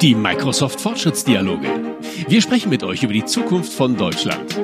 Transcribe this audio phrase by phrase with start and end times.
[0.00, 1.68] Die Microsoft Fortschrittsdialoge.
[2.26, 4.58] Wir sprechen mit euch über die Zukunft von Deutschland.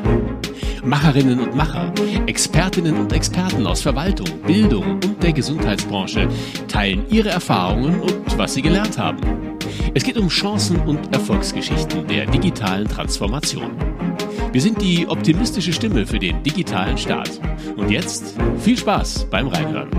[0.83, 1.93] Macherinnen und Macher,
[2.27, 6.29] Expertinnen und Experten aus Verwaltung, Bildung und der Gesundheitsbranche
[6.69, 9.19] teilen ihre Erfahrungen und was sie gelernt haben.
[9.95, 13.86] Es geht um Chancen und Erfolgsgeschichten der digitalen Transformation.
[14.57, 17.43] Wir sind die optimistische Stimme für den digitalen Staat.
[17.77, 19.91] Und jetzt viel Spaß beim Reinhören.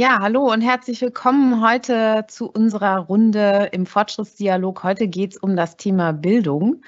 [0.00, 4.82] Ja, hallo und herzlich willkommen heute zu unserer Runde im Fortschrittsdialog.
[4.82, 6.82] Heute geht es um das Thema Bildung.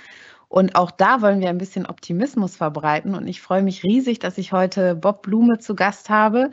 [0.48, 3.15] Und auch da wollen wir ein bisschen Optimismus verbreiten.
[3.15, 6.51] Und ich freue mich riesig, dass ich heute Bob Blume zu Gast habe.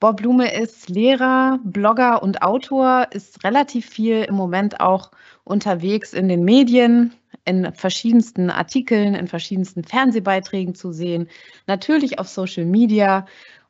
[0.00, 5.10] Bob Blume ist Lehrer, Blogger und Autor, ist relativ viel im Moment auch
[5.44, 11.28] unterwegs in den Medien, in verschiedensten Artikeln, in verschiedensten Fernsehbeiträgen zu sehen,
[11.66, 13.26] natürlich auf Social Media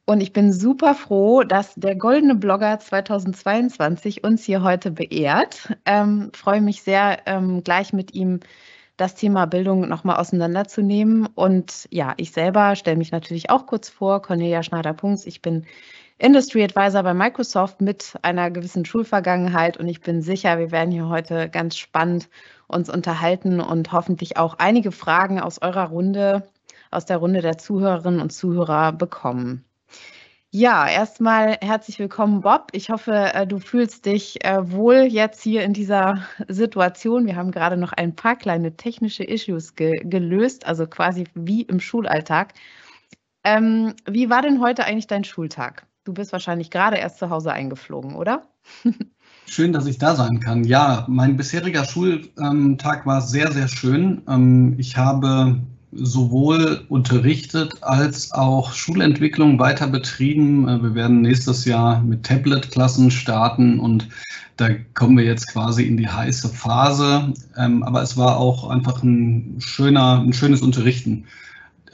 [0.08, 5.74] und ich bin super froh, dass der Goldene Blogger 2022 uns hier heute beehrt.
[5.84, 8.40] Ähm, freue mich sehr, ähm, gleich mit ihm
[8.98, 11.26] das Thema Bildung nochmal auseinanderzunehmen.
[11.34, 15.24] Und ja, ich selber stelle mich natürlich auch kurz vor, Cornelia Schneider-Punks.
[15.24, 15.64] Ich bin
[16.18, 21.08] Industry Advisor bei Microsoft mit einer gewissen Schulvergangenheit und ich bin sicher, wir werden hier
[21.08, 22.28] heute ganz spannend
[22.66, 26.48] uns unterhalten und hoffentlich auch einige Fragen aus eurer Runde,
[26.90, 29.64] aus der Runde der Zuhörerinnen und Zuhörer bekommen.
[30.50, 32.68] Ja, erstmal herzlich willkommen, Bob.
[32.72, 37.26] Ich hoffe, äh, du fühlst dich äh, wohl jetzt hier in dieser Situation.
[37.26, 41.80] Wir haben gerade noch ein paar kleine technische Issues ge gelöst, also quasi wie im
[41.80, 42.54] Schulalltag.
[43.44, 45.86] Ähm, wie war denn heute eigentlich dein Schultag?
[46.04, 48.48] Du bist wahrscheinlich gerade erst zu Hause eingeflogen, oder?
[49.46, 50.64] Schön, dass ich da sein kann.
[50.64, 54.22] Ja, mein bisheriger Schultag war sehr, sehr schön.
[54.26, 55.60] Ähm, ich habe
[55.92, 60.68] sowohl unterrichtet als auch Schulentwicklung weiter betrieben.
[60.68, 64.08] Äh, wir werden nächstes Jahr mit Tablet-Klassen starten und
[64.56, 67.32] da kommen wir jetzt quasi in die heiße Phase.
[67.56, 71.24] Ähm, aber es war auch einfach ein schöner, ein schönes Unterrichten.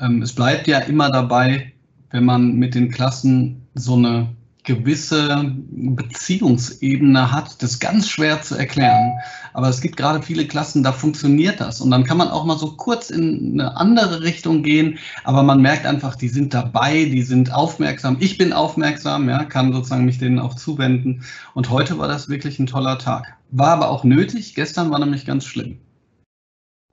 [0.00, 1.72] Ähm, es bleibt ja immer dabei,
[2.10, 4.28] wenn man mit den Klassen so eine
[4.64, 9.12] gewisse Beziehungsebene hat, das ist ganz schwer zu erklären.
[9.52, 11.80] Aber es gibt gerade viele Klassen, da funktioniert das.
[11.80, 15.60] Und dann kann man auch mal so kurz in eine andere Richtung gehen, aber man
[15.60, 18.16] merkt einfach, die sind dabei, die sind aufmerksam.
[18.20, 21.22] Ich bin aufmerksam, ja, kann sozusagen mich denen auch zuwenden.
[21.52, 23.36] Und heute war das wirklich ein toller Tag.
[23.50, 24.54] War aber auch nötig.
[24.54, 25.78] Gestern war nämlich ganz schlimm.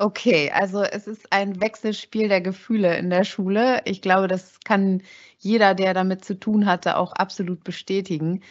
[0.01, 3.81] Okay, also es ist ein Wechselspiel der Gefühle in der Schule.
[3.85, 5.03] Ich glaube, das kann
[5.37, 8.41] jeder, der damit zu tun hatte, auch absolut bestätigen.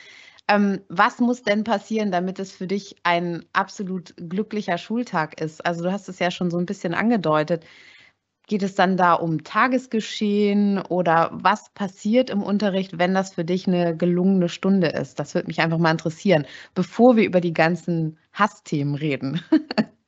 [0.49, 5.67] Ähm, was muss denn passieren, damit es für dich ein absolut glücklicher Schultag ist?
[5.67, 7.65] Also du hast es ja schon so ein bisschen angedeutet.
[8.49, 13.69] Geht es dann da um Tagesgeschehen oder was passiert im Unterricht, wenn das für dich
[13.69, 15.21] eine gelungene Stunde ist?
[15.21, 19.43] Das würde mich einfach mal interessieren, bevor wir über die ganzen Hassthemen reden.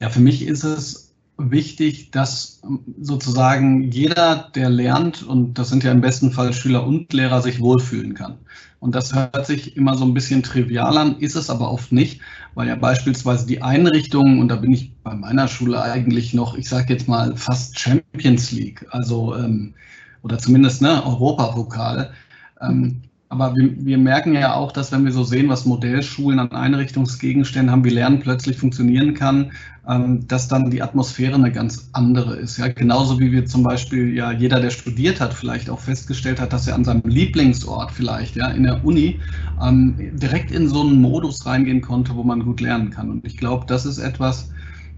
[0.00, 2.60] Ja, für mich ist es wichtig, dass
[3.00, 7.60] sozusagen jeder, der lernt, und das sind ja im besten Fall Schüler und Lehrer, sich
[7.60, 8.38] wohlfühlen kann.
[8.78, 12.20] Und das hört sich immer so ein bisschen trivial an, ist es aber oft nicht,
[12.54, 16.68] weil ja beispielsweise die Einrichtungen, und da bin ich bei meiner Schule eigentlich noch, ich
[16.68, 19.74] sage jetzt mal fast Champions League, also ähm,
[20.22, 22.12] oder zumindest ne, Europapokal,
[22.60, 26.52] ähm, aber wir, wir, merken ja auch, dass wenn wir so sehen, was Modellschulen an
[26.52, 29.50] Einrichtungsgegenständen haben, wie Lernen plötzlich funktionieren kann,
[29.88, 32.56] ähm, dass dann die Atmosphäre eine ganz andere ist.
[32.56, 36.52] Ja, genauso wie wir zum Beispiel ja jeder, der studiert hat, vielleicht auch festgestellt hat,
[36.52, 39.18] dass er an seinem Lieblingsort vielleicht ja in der Uni
[39.60, 43.10] ähm, direkt in so einen Modus reingehen konnte, wo man gut lernen kann.
[43.10, 44.50] Und ich glaube, das ist etwas,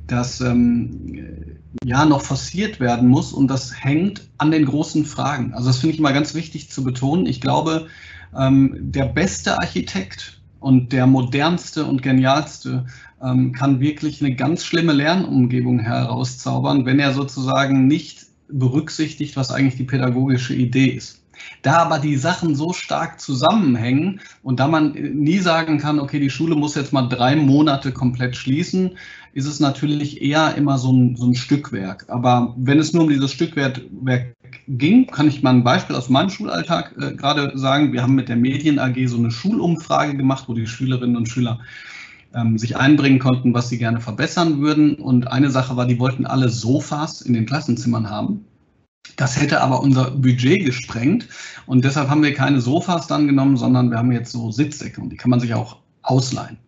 [0.06, 5.54] das ähm, ja noch forciert werden muss und das hängt an den großen Fragen.
[5.54, 7.26] Also das finde ich immer ganz wichtig zu betonen.
[7.26, 7.86] Ich glaube,
[8.32, 12.86] der beste Architekt und der modernste und genialste
[13.22, 19.76] ähm, kann wirklich eine ganz schlimme Lernumgebung herauszaubern, wenn er sozusagen nicht berücksichtigt, was eigentlich
[19.76, 21.22] die pädagogische Idee ist.
[21.62, 26.30] Da aber die Sachen so stark zusammenhängen und da man nie sagen kann, okay, die
[26.30, 28.96] Schule muss jetzt mal drei Monate komplett schließen,
[29.34, 32.06] ist es natürlich eher immer so ein, so ein Stückwerk.
[32.08, 33.82] Aber wenn es nur um dieses Stückwerk
[34.68, 37.92] ging, kann ich mal ein Beispiel aus meinem Schulalltag äh, gerade sagen.
[37.92, 41.60] Wir haben mit der Medien AG so eine Schulumfrage gemacht, wo die Schülerinnen und Schüler
[42.34, 44.96] ähm, sich einbringen konnten, was sie gerne verbessern würden.
[44.96, 48.44] Und eine Sache war, die wollten alle Sofas in den Klassenzimmern haben.
[49.16, 51.28] Das hätte aber unser Budget gesprengt
[51.66, 55.10] und deshalb haben wir keine Sofas dann genommen, sondern wir haben jetzt so Sitzsäcke und
[55.10, 56.58] die kann man sich auch ausleihen.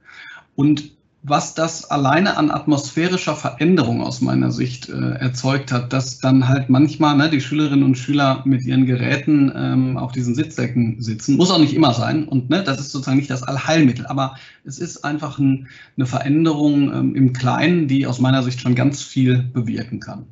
[0.57, 0.91] Und
[1.23, 6.71] was das alleine an atmosphärischer Veränderung aus meiner Sicht äh, erzeugt hat, dass dann halt
[6.71, 11.37] manchmal ne, die Schülerinnen und Schüler mit ihren Geräten ähm, auf diesen Sitzsäcken sitzen.
[11.37, 14.79] Muss auch nicht immer sein und ne, das ist sozusagen nicht das Allheilmittel, aber es
[14.79, 19.43] ist einfach ein, eine Veränderung ähm, im Kleinen, die aus meiner Sicht schon ganz viel
[19.43, 20.25] bewirken kann.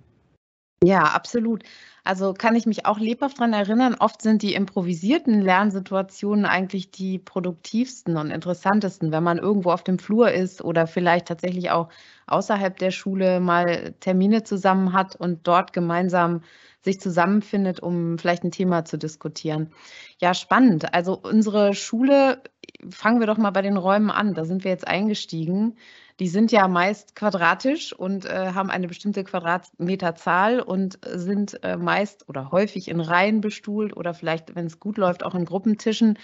[0.82, 1.64] Ja, absolut.
[2.08, 7.18] Also kann ich mich auch lebhaft daran erinnern, oft sind die improvisierten Lernsituationen eigentlich die
[7.18, 11.90] produktivsten und interessantesten, wenn man irgendwo auf dem Flur ist oder vielleicht tatsächlich auch
[12.26, 16.40] außerhalb der Schule mal Termine zusammen hat und dort gemeinsam
[16.80, 19.74] sich zusammenfindet, um vielleicht ein Thema zu diskutieren.
[20.18, 20.94] Ja, spannend.
[20.94, 22.42] Also unsere Schule,
[22.90, 24.34] fangen wir doch mal bei den Räumen an.
[24.34, 25.76] Da sind wir jetzt eingestiegen.
[26.20, 32.28] Die sind ja meist quadratisch und äh, haben eine bestimmte Quadratmeterzahl und sind äh, meist
[32.28, 36.18] oder häufig in Reihen bestuhlt oder vielleicht, wenn es gut läuft, auch in Gruppentischen.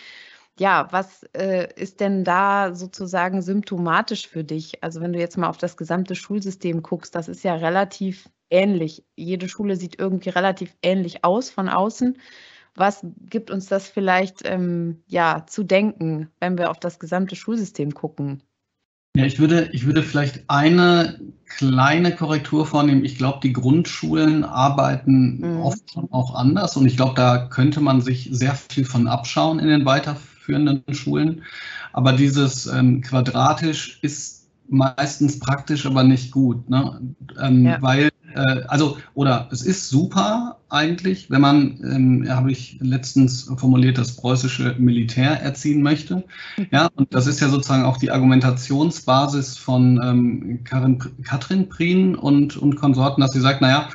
[0.59, 4.83] Ja, was äh, ist denn da sozusagen symptomatisch für dich?
[4.85, 9.05] Also wenn du jetzt mal auf das gesamte Schulsystem guckst, das ist ja relativ ähnlich.
[9.17, 12.19] Jede Schule sieht irgendwie relativ ähnlich aus von außen.
[12.77, 17.95] Was gibt uns das vielleicht ähm, ja, zu denken, wenn wir auf das gesamte Schulsystem
[17.95, 18.43] gucken?
[19.17, 23.05] Ja, ich würde, ich würde vielleicht eine kleine Korrektur vornehmen.
[23.05, 25.61] Ich glaube, die Grundschulen arbeiten mhm.
[25.61, 29.61] oft schon auch anders und ich glaube, da könnte man sich sehr viel von abschauen
[29.61, 31.45] in den weiterführenden Schulen.
[31.93, 37.01] Aber dieses ähm, quadratisch ist meistens praktisch, aber nicht gut, ne?
[37.41, 37.83] Ähm, ja.
[37.83, 43.99] weil äh, also, oder es ist super eigentlich, wenn man, ähm, habe ich letztens formuliert,
[43.99, 46.25] das preußische Militär erziehen möchte.
[46.71, 52.57] Ja, und das ist ja sozusagen auch die Argumentationsbasis von ähm, Karin, Katrin Prien und,
[52.57, 53.89] und Konsorten, dass sie sagt, naja,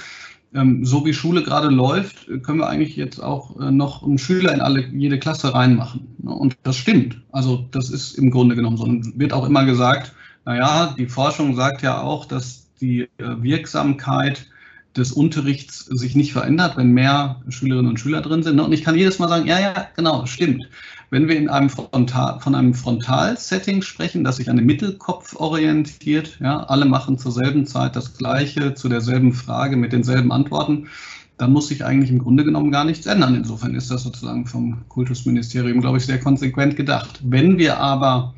[0.53, 4.53] ähm, so wie Schule gerade läuft, können wir eigentlich jetzt auch äh, noch einen Schüler
[4.53, 6.15] in alle, jede Klasse reinmachen.
[6.17, 6.33] Ne?
[6.33, 7.21] Und das stimmt.
[7.31, 8.83] Also das ist im Grunde genommen so.
[8.85, 10.13] Und wird auch immer gesagt,
[10.45, 14.47] naja, die Forschung sagt ja auch, dass die äh, Wirksamkeit
[14.97, 18.55] des Unterrichts sich nicht verändert, wenn mehr Schülerinnen und Schüler drin sind.
[18.55, 18.63] Ne?
[18.63, 20.67] Und ich kann jedes Mal sagen, ja, ja, genau, stimmt.
[21.11, 26.37] Wenn wir in einem Frontal, von einem Frontal-Setting sprechen, das sich an den Mittelkopf orientiert,
[26.39, 30.87] ja, alle machen zur selben Zeit das Gleiche, zu derselben Frage mit denselben Antworten,
[31.37, 33.33] dann muss sich eigentlich im Grunde genommen gar nichts ändern.
[33.33, 37.21] Insofern ist das sozusagen vom Kultusministerium, glaube ich, sehr konsequent gedacht.
[37.23, 38.33] Wenn wir aber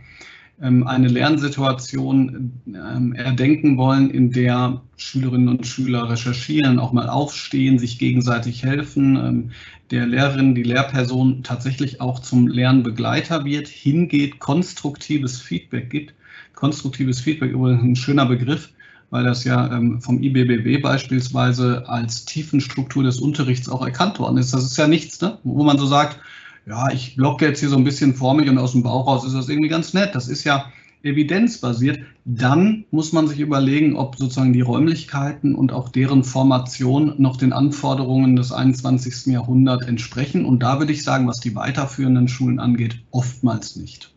[0.62, 7.98] eine Lernsituation ähm, erdenken wollen, in der Schülerinnen und Schüler recherchieren, auch mal aufstehen, sich
[7.98, 9.52] gegenseitig helfen, ähm,
[9.90, 16.14] der Lehrerin, die Lehrperson tatsächlich auch zum Lernbegleiter wird, hingeht, konstruktives Feedback gibt.
[16.54, 18.70] Konstruktives Feedback übrigens ein schöner Begriff,
[19.10, 19.68] weil das ja
[20.00, 24.54] vom IBBW beispielsweise als Tiefenstruktur des Unterrichts auch erkannt worden ist.
[24.54, 25.40] Das ist ja nichts, ne?
[25.44, 26.20] wo man so sagt,
[26.66, 29.26] ja, ich blocke jetzt hier so ein bisschen vor mich und aus dem Bauch raus
[29.26, 30.14] ist das irgendwie ganz nett.
[30.14, 30.72] Das ist ja
[31.04, 32.00] evidenzbasiert.
[32.26, 37.54] Dann muss man sich überlegen, ob sozusagen die Räumlichkeiten und auch deren Formation noch den
[37.54, 39.34] Anforderungen des 21.
[39.34, 40.46] Jahrhunderts entsprechen.
[40.46, 44.14] Und da würde ich sagen, was die weiterführenden Schulen angeht, oftmals nicht.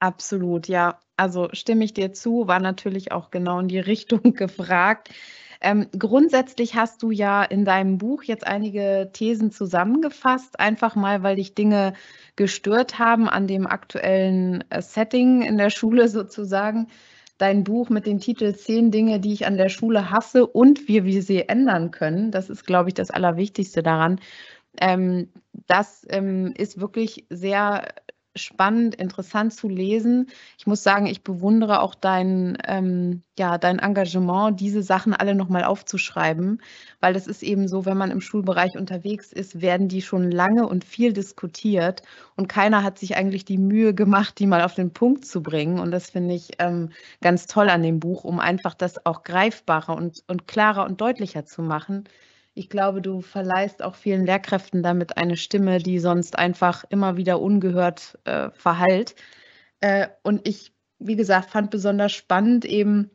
[0.00, 0.98] Absolut, ja.
[1.16, 5.10] Also stimme ich dir zu, war natürlich auch genau in die Richtung gefragt.
[5.62, 11.36] Ähm, grundsätzlich hast du ja in deinem Buch jetzt einige Thesen zusammengefasst, einfach mal, weil
[11.36, 11.94] dich Dinge
[12.34, 16.88] gestört haben an dem aktuellen äh, Setting in der Schule sozusagen.
[17.38, 21.04] Dein Buch mit dem Titel Zehn Dinge, die ich an der Schule hasse und wie
[21.04, 22.32] wir sie ändern können.
[22.32, 24.20] Das ist, glaube ich, das Allerwichtigste daran.
[24.80, 25.28] Ähm,
[25.66, 27.84] das ähm, ist wirklich sehr
[28.34, 30.28] spannend, interessant zu lesen.
[30.58, 35.64] Ich muss sagen, ich bewundere auch dein, ähm, ja, dein Engagement, diese Sachen alle nochmal
[35.64, 36.62] aufzuschreiben,
[37.00, 40.66] weil es ist eben so, wenn man im Schulbereich unterwegs ist, werden die schon lange
[40.66, 42.02] und viel diskutiert
[42.36, 45.78] und keiner hat sich eigentlich die Mühe gemacht, die mal auf den Punkt zu bringen.
[45.78, 49.96] Und das finde ich ähm, ganz toll an dem Buch, um einfach das auch greifbarer
[49.96, 52.04] und, und klarer und deutlicher zu machen
[52.54, 57.40] ich glaube, du verleihst auch vielen Lehrkräften damit eine Stimme, die sonst einfach immer wieder
[57.40, 59.14] ungehört äh, verhallt.
[59.80, 63.10] Äh, und ich, wie gesagt, fand besonders spannend eben,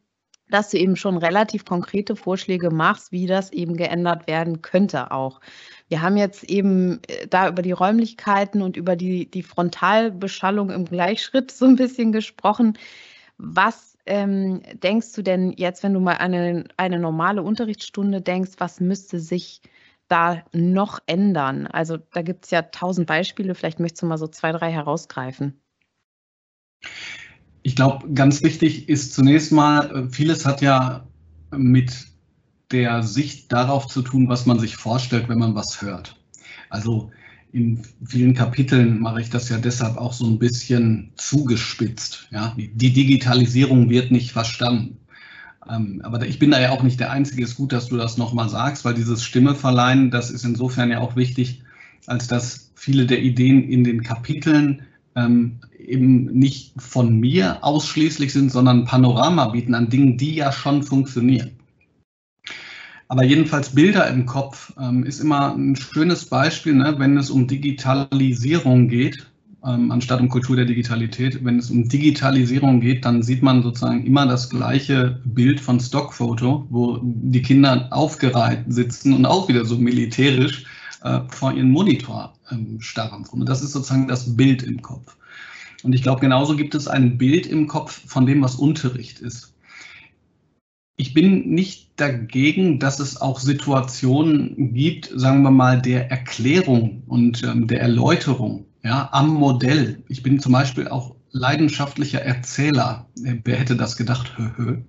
[0.50, 5.42] dass du eben schon relativ konkrete Vorschläge machst, wie das eben geändert werden könnte auch.
[5.90, 10.86] Wir haben jetzt eben äh, da über die Räumlichkeiten und über die, die Frontalbeschallung im
[10.86, 12.78] Gleichschritt so ein bisschen gesprochen.
[13.38, 18.80] Was ähm, denkst du denn jetzt, wenn du mal eine, eine normale Unterrichtsstunde denkst, was
[18.80, 19.62] müsste sich
[20.08, 21.68] da noch ändern?
[21.68, 25.62] Also da gibt es ja tausend Beispiele, vielleicht möchtest du mal so zwei, drei herausgreifen.
[27.64, 31.06] Ich glaube, ganz wichtig ist zunächst mal, äh, vieles hat ja
[31.52, 32.08] mit
[32.72, 36.16] der Sicht darauf zu tun, was man sich vorstellt, wenn man was hört.
[36.70, 37.12] Also
[37.52, 42.28] in vielen Kapiteln mache ich das ja deshalb auch so ein bisschen zugespitzt.
[42.32, 42.56] Ja?
[42.58, 44.98] Die Digitalisierung wird nicht verstanden.
[45.70, 47.44] Ähm, aber ich bin da ja auch nicht der Einzige.
[47.44, 50.92] Es ist gut, dass du das nochmal sagst, weil dieses Stimme verleihen, das ist insofern
[50.92, 51.62] ja auch wichtig,
[52.06, 54.84] als dass viele der Ideen in den Kapiteln
[55.16, 60.84] ähm, eben nicht von mir ausschließlich sind, sondern Panorama bieten an Dingen, die ja schon
[60.84, 61.57] funktionieren.
[63.10, 67.48] Aber jedenfalls Bilder im Kopf ähm, ist immer ein schönes Beispiel, ne, wenn es um
[67.48, 69.26] Digitalisierung geht,
[69.66, 71.44] ähm, anstatt um Kultur der Digitalität.
[71.44, 76.68] Wenn es um Digitalisierung geht, dann sieht man sozusagen immer das gleiche Bild von Stockfoto,
[76.70, 80.66] wo die Kinder aufgereiht sitzen und auch wieder so militärisch
[81.04, 83.26] äh, vor ihren Monitor ähm, starren.
[83.32, 85.16] Und das ist sozusagen das Bild im Kopf.
[85.84, 89.54] Und ich glaube, genauso gibt es ein Bild im Kopf von dem, was Unterricht ist
[90.98, 97.44] ich bin nicht dagegen, dass es auch Situationen gibt, sagen wir mal, der Erklärung und
[97.44, 100.04] ähm, der Erläuterung ja, am Modell.
[100.10, 103.06] Ich bin zum Beispiel auch leidenschaftlicher Erzähler.
[103.16, 104.36] Wer hätte das gedacht?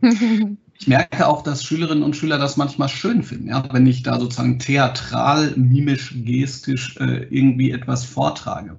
[0.78, 4.18] ich merke auch, dass Schülerinnen und Schüler das manchmal schön finden, ja, wenn ich da
[4.18, 8.78] sozusagen theatral, mimisch, gestisch äh, irgendwie etwas vortrage.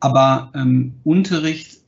[0.00, 1.78] Aber ähm, Unterricht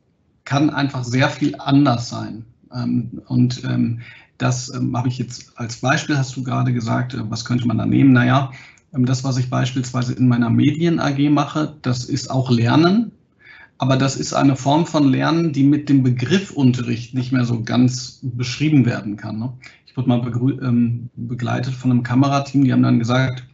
[0.44, 2.46] kann einfach sehr viel anders sein.
[2.74, 4.00] Ähm, und ähm,
[4.40, 7.78] das ähm, habe ich jetzt als Beispiel, hast du gerade gesagt, äh, was könnte man
[7.78, 8.12] da nehmen?
[8.12, 8.50] Naja,
[8.94, 13.12] ähm, das, was ich beispielsweise in meiner Medien AG mache, das ist auch Lernen.
[13.78, 17.62] Aber das ist eine Form von Lernen, die mit dem Begriff Unterricht nicht mehr so
[17.62, 19.38] ganz beschrieben werden kann.
[19.38, 19.52] Ne?
[19.86, 20.22] Ich wurde mal
[20.62, 23.44] ähm, begleitet von einem Kamerateam, die haben dann gesagt,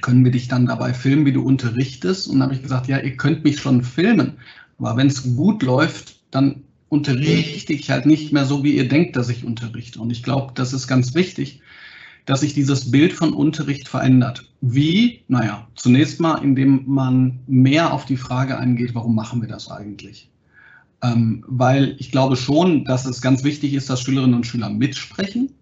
[0.00, 2.28] können wir dich dann dabei filmen, wie du unterrichtest?
[2.28, 4.34] Und dann habe ich gesagt, ja, ihr könnt mich schon filmen.
[4.78, 9.16] Aber wenn es gut läuft, dann unterrichte ich halt nicht mehr so, wie ihr denkt,
[9.16, 10.00] dass ich unterrichte.
[10.00, 11.60] Und ich glaube, das ist ganz wichtig,
[12.24, 14.50] dass sich dieses Bild von Unterricht verändert.
[14.60, 15.22] Wie?
[15.28, 20.30] Naja, zunächst mal, indem man mehr auf die Frage eingeht, warum machen wir das eigentlich?
[21.02, 25.52] Ähm, weil ich glaube schon, dass es ganz wichtig ist, dass Schülerinnen und Schüler mitsprechen.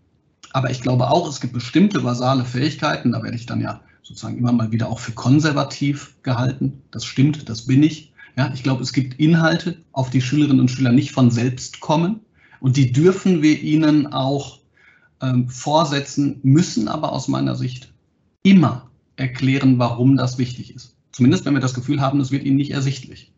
[0.52, 4.38] Aber ich glaube auch, es gibt bestimmte basale Fähigkeiten, da werde ich dann ja sozusagen
[4.38, 6.82] immer mal wieder auch für konservativ gehalten.
[6.90, 8.12] Das stimmt, das bin ich.
[8.36, 12.20] Ja, ich glaube, es gibt Inhalte, auf die Schülerinnen und Schüler nicht von selbst kommen
[12.60, 14.60] und die dürfen wir ihnen auch
[15.22, 17.92] ähm, vorsetzen, müssen aber aus meiner Sicht
[18.42, 20.94] immer erklären, warum das wichtig ist.
[21.12, 23.32] Zumindest wenn wir das Gefühl haben, es wird ihnen nicht ersichtlich.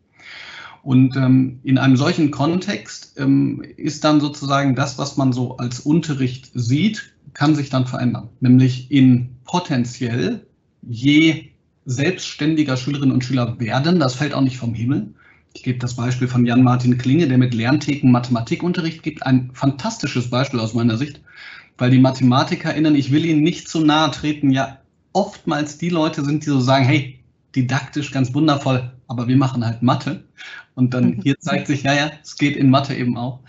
[0.83, 5.79] Und ähm, in einem solchen Kontext ähm, ist dann sozusagen das, was man so als
[5.79, 8.29] Unterricht sieht, kann sich dann verändern.
[8.39, 10.45] Nämlich in potenziell
[10.81, 11.49] je
[11.85, 13.99] selbstständiger Schülerinnen und Schüler werden.
[13.99, 15.13] Das fällt auch nicht vom Himmel.
[15.53, 19.25] Ich gebe das Beispiel von Jan-Martin Klinge, der mit Lerntheken Mathematikunterricht gibt.
[19.25, 21.21] Ein fantastisches Beispiel aus meiner Sicht,
[21.77, 24.79] weil die MathematikerInnen, ich will ihnen nicht zu nahe treten, ja
[25.13, 27.19] oftmals die Leute sind, die so sagen, hey,
[27.55, 30.23] didaktisch ganz wundervoll, aber wir machen halt Mathe.
[30.75, 33.39] Und dann hier zeigt sich, ja, ja, es geht in Mathe eben auch.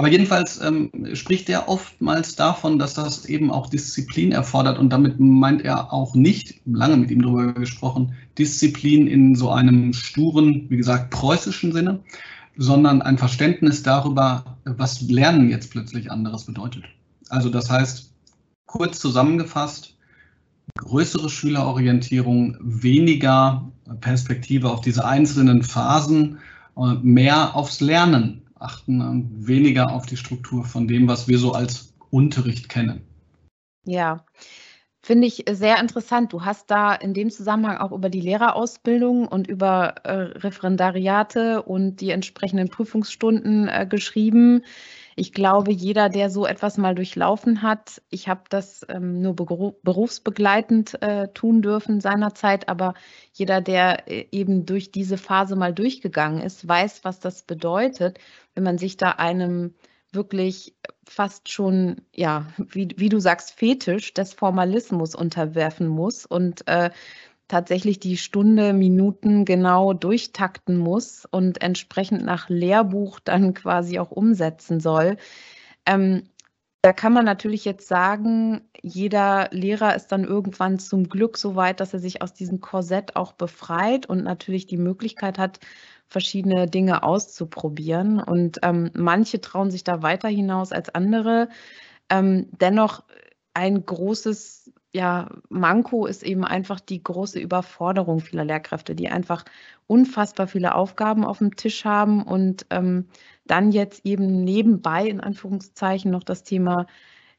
[0.00, 5.20] Aber jedenfalls ähm, spricht er oftmals davon, dass das eben auch Disziplin erfordert und damit
[5.20, 10.78] meint er auch nicht, lange mit ihm darüber gesprochen, Disziplin in so einem sturen, wie
[10.78, 12.00] gesagt, preußischen Sinne,
[12.56, 16.84] sondern ein Verständnis darüber, was Lernen jetzt plötzlich anderes bedeutet.
[17.28, 18.14] Also das heißt,
[18.64, 19.98] kurz zusammengefasst,
[20.78, 26.38] größere Schülerorientierung, weniger Perspektive auf diese einzelnen Phasen,
[26.78, 31.94] äh, mehr aufs Lernen achten weniger auf die Struktur von dem, was wir so als
[32.10, 33.02] Unterricht kennen.
[33.84, 34.24] Ja,
[35.02, 36.32] finde ich sehr interessant.
[36.32, 42.00] Du hast da in dem Zusammenhang auch über die Lehrerausbildung und über äh, Referendariate und
[42.00, 44.62] die entsprechenden Prüfungsstunden äh, geschrieben.
[45.16, 51.02] Ich glaube, jeder, der so etwas mal durchlaufen hat, ich habe das ähm, nur berufsbegleitend
[51.02, 52.94] äh, tun dürfen seinerzeit, aber
[53.32, 58.18] jeder, der äh, eben durch diese Phase mal durchgegangen ist, weiß, was das bedeutet,
[58.54, 59.74] wenn man sich da einem
[60.12, 60.74] wirklich
[61.04, 66.26] fast schon, ja, wie, wie du sagst, Fetisch des Formalismus unterwerfen muss.
[66.26, 66.90] Und äh,
[67.50, 74.80] tatsächlich die Stunde, Minuten genau durchtakten muss und entsprechend nach Lehrbuch dann quasi auch umsetzen
[74.80, 75.16] soll.
[75.86, 76.24] Ähm,
[76.82, 81.80] da kann man natürlich jetzt sagen, jeder Lehrer ist dann irgendwann zum Glück so weit,
[81.80, 85.60] dass er sich aus diesem Korsett auch befreit und natürlich die Möglichkeit hat,
[86.08, 88.20] verschiedene Dinge auszuprobieren.
[88.20, 91.48] Und ähm, manche trauen sich da weiter hinaus als andere.
[92.08, 93.04] Ähm, dennoch
[93.52, 99.44] ein großes ja, Manko ist eben einfach die große Überforderung vieler Lehrkräfte, die einfach
[99.86, 103.06] unfassbar viele Aufgaben auf dem Tisch haben und ähm,
[103.46, 106.86] dann jetzt eben nebenbei in Anführungszeichen noch das Thema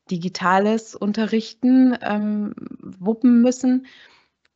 [0.10, 3.86] digitales Unterrichten ähm, wuppen müssen.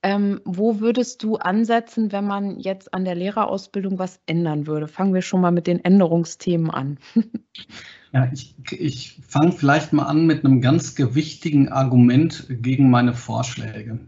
[0.02, 4.88] Ähm, wo würdest du ansetzen, wenn man jetzt an der Lehrerausbildung was ändern würde?
[4.88, 7.00] Fangen wir schon mal mit den Änderungsthemen an.
[8.15, 14.00] ja, ich, ich fange vielleicht mal an mit einem ganz gewichtigen Argument gegen meine Vorschläge.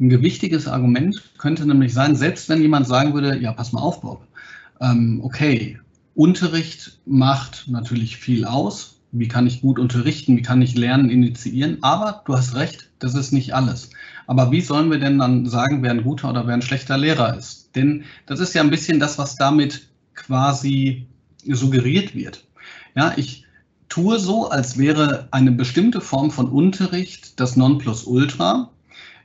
[0.00, 4.00] Ein gewichtiges Argument könnte nämlich sein, selbst wenn jemand sagen würde, ja, pass mal auf,
[4.00, 4.26] Bob,
[4.80, 5.78] ähm, okay,
[6.14, 9.02] Unterricht macht natürlich viel aus.
[9.12, 10.38] Wie kann ich gut unterrichten?
[10.38, 11.82] Wie kann ich Lernen initiieren?
[11.82, 13.90] Aber du hast recht, das ist nicht alles.
[14.26, 17.36] Aber wie sollen wir denn dann sagen, wer ein guter oder wer ein schlechter Lehrer
[17.36, 17.76] ist?
[17.76, 21.08] Denn das ist ja ein bisschen das, was damit quasi
[21.46, 22.46] suggeriert wird.
[22.94, 23.44] Ja, ich
[23.88, 28.70] tue so, als wäre eine bestimmte Form von Unterricht das Nonplusultra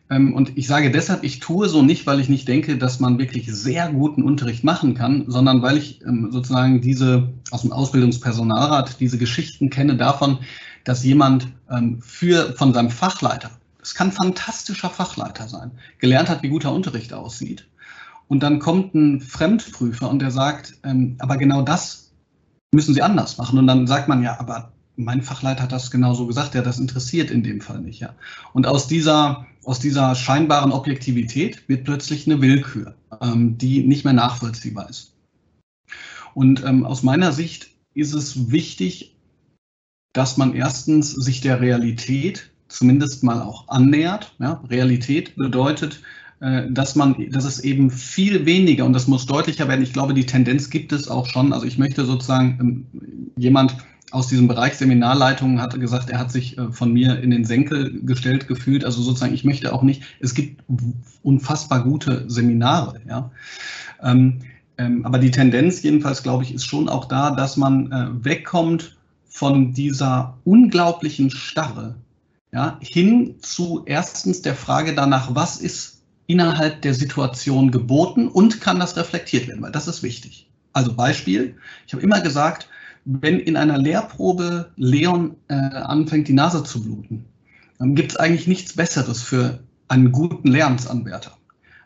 [0.09, 3.19] ähm, und ich sage deshalb, ich tue so nicht, weil ich nicht denke, dass man
[3.19, 8.99] wirklich sehr guten Unterricht machen kann, sondern weil ich ähm, sozusagen diese aus dem Ausbildungspersonalrat
[8.99, 10.39] diese Geschichten kenne davon,
[10.83, 16.49] dass jemand ähm, für von seinem Fachleiter, es kann fantastischer Fachleiter sein, gelernt hat, wie
[16.49, 17.67] guter Unterricht aussieht.
[18.27, 20.75] Und dann kommt ein Fremdprüfer und der sagt,
[21.17, 22.08] aber genau das
[22.71, 23.59] müssen Sie anders machen.
[23.59, 27.31] Und dann sagt man ja, aber mein Fachleiter hat das genauso gesagt, ja, das interessiert
[27.31, 28.13] in dem Fall nicht, ja.
[28.53, 34.13] Und aus dieser, aus dieser scheinbaren Objektivität wird plötzlich eine Willkür, ähm, die nicht mehr
[34.13, 35.13] nachvollziehbar ist.
[36.33, 39.15] Und ähm, aus meiner Sicht ist es wichtig,
[40.13, 44.35] dass man erstens sich der Realität zumindest mal auch annähert.
[44.39, 44.61] Ja?
[44.69, 46.01] Realität bedeutet,
[46.39, 49.81] dass man, dass es eben viel weniger und das muss deutlicher werden.
[49.81, 51.51] Ich glaube, die Tendenz gibt es auch schon.
[51.51, 53.75] Also ich möchte sozusagen ähm, jemand
[54.11, 58.01] aus diesem Bereich Seminarleitung hatte gesagt, er hat sich äh, von mir in den Senkel
[58.03, 58.85] gestellt gefühlt.
[58.85, 60.63] Also sozusagen, ich möchte auch nicht, es gibt
[61.23, 63.31] unfassbar gute Seminare, ja.
[64.01, 64.39] Ähm,
[64.77, 68.97] ähm, aber die Tendenz jedenfalls, glaube ich, ist schon auch da, dass man äh, wegkommt
[69.27, 71.95] von dieser unglaublichen Starre,
[72.51, 75.98] ja, hin zu erstens der Frage danach, was ist
[76.29, 80.47] innerhalb der Situation geboten und kann das reflektiert werden, weil das ist wichtig.
[80.73, 81.55] Also Beispiel,
[81.87, 82.69] ich habe immer gesagt,
[83.03, 87.25] wenn in einer Lehrprobe Leon äh, anfängt, die Nase zu bluten,
[87.79, 91.31] dann gibt es eigentlich nichts Besseres für einen guten Lernsanwärter.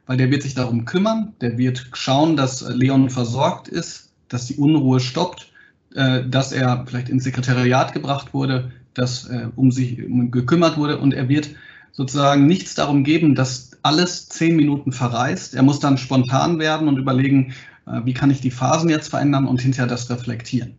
[0.07, 4.55] Weil der wird sich darum kümmern, der wird schauen, dass Leon versorgt ist, dass die
[4.55, 5.53] Unruhe stoppt,
[5.95, 10.99] äh, dass er vielleicht ins Sekretariat gebracht wurde, dass äh, um sich um gekümmert wurde
[10.99, 11.51] und er wird
[11.93, 15.53] sozusagen nichts darum geben, dass alles zehn Minuten verreist.
[15.53, 17.53] Er muss dann spontan werden und überlegen,
[17.85, 20.77] äh, wie kann ich die Phasen jetzt verändern und hinterher das reflektieren.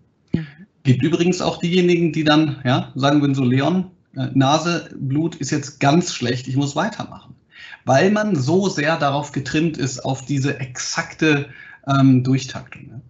[0.82, 5.50] Gibt übrigens auch diejenigen, die dann ja, sagen würden, so Leon, äh, Nase, Blut ist
[5.50, 7.34] jetzt ganz schlecht, ich muss weitermachen.
[7.84, 11.48] Weil man so sehr darauf getrimmt ist, auf diese exakte
[11.86, 13.02] ähm, Durchtaktung.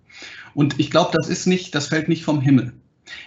[0.54, 2.72] Und ich glaube, das ist nicht, das fällt nicht vom Himmel.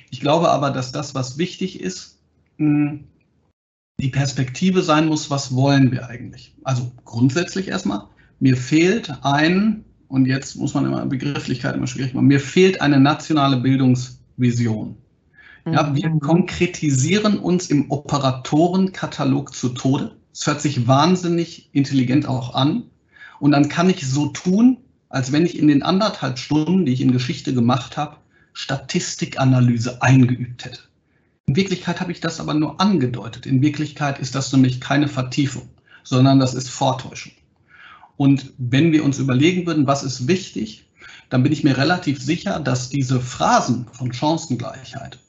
[0.09, 2.19] Ich glaube aber, dass das, was wichtig ist,
[2.57, 3.03] mh, hm,
[3.99, 6.53] die Perspektive sein muss, was wollen wir eigentlich?
[6.63, 8.03] Also grundsätzlich erstmal,
[8.39, 12.99] mir fehlt ein, und jetzt muss man immer Begrifflichkeit immer schwierig machen, mir fehlt eine
[12.99, 14.95] nationale Bildungs- Vision.
[15.65, 16.21] Ja, wir mhm.
[16.21, 20.15] konkretisieren uns im Operatorenkatalog zu Tode.
[20.31, 22.83] Es hört sich wahnsinnig intelligent auch an.
[23.39, 24.77] Und dann kann ich so tun,
[25.09, 28.17] als wenn ich in den anderthalb Stunden, die ich in Geschichte gemacht habe,
[28.53, 30.79] Statistikanalyse eingeübt hätte.
[31.47, 33.45] In Wirklichkeit habe ich das aber nur angedeutet.
[33.45, 35.69] In Wirklichkeit ist das nämlich keine Vertiefung,
[36.03, 37.31] sondern das ist Vortäuschung.
[38.17, 40.89] Und wenn wir uns überlegen würden, was ist wichtig,
[41.29, 45.19] dann bin ich mir relativ sicher, dass diese Phrasen von Chancengleichheit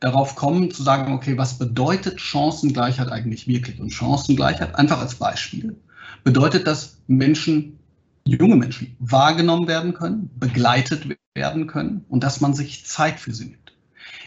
[0.00, 3.80] darauf kommen zu sagen, okay, was bedeutet Chancengleichheit eigentlich wirklich?
[3.80, 5.76] Und Chancengleichheit, einfach als Beispiel,
[6.24, 7.78] bedeutet, dass Menschen,
[8.24, 13.46] junge Menschen, wahrgenommen werden können, begleitet werden können und dass man sich Zeit für sie
[13.46, 13.67] nimmt.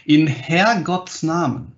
[0.04, 1.72] In Herrgotts Namen,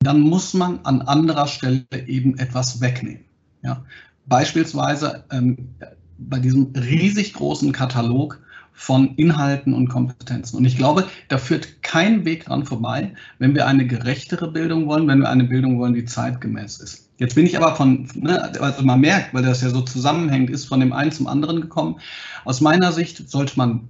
[0.00, 3.24] dann muss man an anderer Stelle eben etwas wegnehmen.
[3.62, 3.84] Ja?
[4.26, 5.74] Beispielsweise ähm,
[6.18, 8.40] bei diesem riesig großen Katalog
[8.74, 10.56] von Inhalten und Kompetenzen.
[10.56, 15.06] Und ich glaube, da führt kein Weg dran vorbei, wenn wir eine gerechtere Bildung wollen,
[15.06, 17.08] wenn wir eine Bildung wollen, die zeitgemäß ist.
[17.18, 20.64] Jetzt bin ich aber von, ne, also man merkt, weil das ja so zusammenhängt, ist
[20.64, 22.00] von dem einen zum anderen gekommen.
[22.44, 23.88] Aus meiner Sicht sollte man,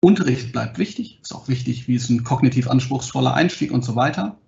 [0.00, 4.38] Unterricht bleibt wichtig, ist auch wichtig, wie ist ein kognitiv anspruchsvoller Einstieg und so weiter.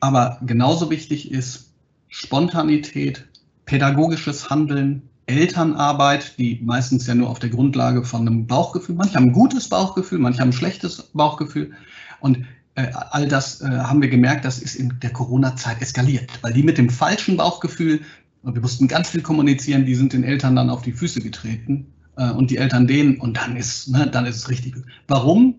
[0.00, 1.72] Aber genauso wichtig ist
[2.08, 3.26] Spontanität,
[3.64, 9.24] pädagogisches Handeln, Elternarbeit, die meistens ja nur auf der Grundlage von einem Bauchgefühl, manche haben
[9.24, 11.72] ein gutes Bauchgefühl, manche haben ein schlechtes Bauchgefühl.
[12.20, 12.46] Und
[12.76, 16.62] äh, all das äh, haben wir gemerkt, das ist in der Corona-Zeit eskaliert, weil die
[16.62, 18.02] mit dem falschen Bauchgefühl,
[18.42, 21.92] und wir mussten ganz viel kommunizieren, die sind den Eltern dann auf die Füße getreten
[22.16, 24.74] äh, und die Eltern denen und dann ist, ne, dann ist es richtig.
[25.08, 25.56] Warum?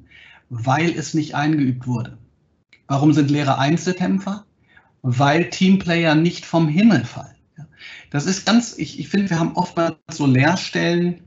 [0.50, 2.18] Weil es nicht eingeübt wurde.
[2.88, 4.46] Warum sind Lehrer Einzelkämpfer?
[5.02, 7.36] Weil Teamplayer nicht vom Himmel fallen.
[8.10, 11.22] Das ist ganz, ich, ich finde, wir haben oftmals so Leerstellen,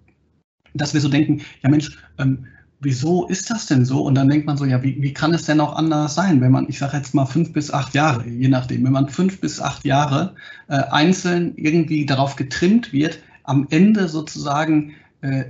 [0.75, 2.47] dass wir so denken, ja Mensch, ähm,
[2.81, 4.03] wieso ist das denn so?
[4.03, 6.53] Und dann denkt man so, ja, wie, wie kann es denn auch anders sein, wenn
[6.53, 9.61] man, ich sage jetzt mal fünf bis acht Jahre, je nachdem, wenn man fünf bis
[9.61, 10.35] acht Jahre
[10.69, 15.45] äh, einzeln irgendwie darauf getrimmt wird, am Ende sozusagen äh,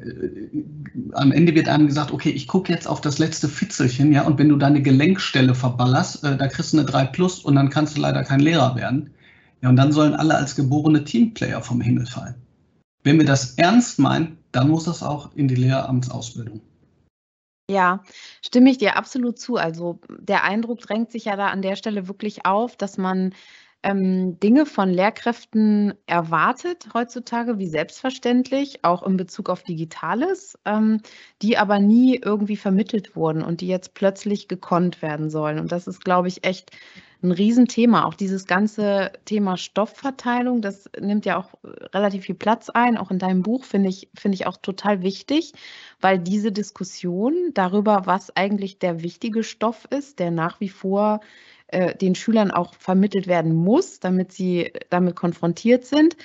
[1.13, 4.39] am Ende wird einem gesagt, okay, ich gucke jetzt auf das letzte Fitzelchen, ja, und
[4.39, 7.97] wenn du deine Gelenkstelle verballerst, äh, da kriegst du eine 3 Plus und dann kannst
[7.97, 9.11] du leider kein Lehrer werden.
[9.63, 12.35] Ja, und dann sollen alle als geborene Teamplayer vom Himmel fallen.
[13.05, 16.61] Wenn wir das ernst meinen, dann muss das auch in die Lehramtsausbildung.
[17.71, 18.03] Ja,
[18.43, 19.57] stimme ich dir absolut zu.
[19.57, 23.33] Also der Eindruck drängt sich ja da an der Stelle wirklich auf, dass man
[23.83, 31.01] ähm, Dinge von Lehrkräften erwartet heutzutage wie selbstverständlich, auch in Bezug auf Digitales, ähm,
[31.43, 35.59] die aber nie irgendwie vermittelt wurden und die jetzt plötzlich gekonnt werden sollen.
[35.59, 36.73] Und das ist, glaube ich, echt
[37.23, 38.05] ein Riesenthema.
[38.05, 41.55] Auch dieses ganze Thema Stoffverteilung, das nimmt ja auch
[41.95, 42.97] relativ viel Platz ein.
[42.97, 45.53] Auch in deinem Buch finde ich, finde ich auch total wichtig,
[46.01, 51.21] weil diese Diskussion darüber, was eigentlich der wichtige Stoff ist, der nach wie vor
[51.73, 56.17] äh, den Schülern auch vermittelt werden muss, damit sie damit konfrontiert sind.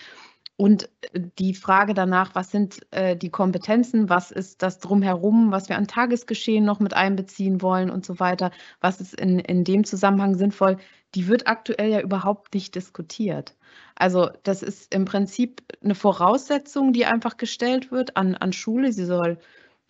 [0.57, 0.89] Und
[1.37, 5.87] die Frage danach, was sind äh, die Kompetenzen, was ist das drumherum, was wir an
[5.87, 10.77] Tagesgeschehen noch mit einbeziehen wollen und so weiter, was ist in, in dem Zusammenhang sinnvoll,
[11.13, 13.55] die wird aktuell ja überhaupt nicht diskutiert.
[13.95, 18.93] Also das ist im Prinzip eine Voraussetzung, die einfach gestellt wird an, an Schule.
[18.93, 19.37] Sie soll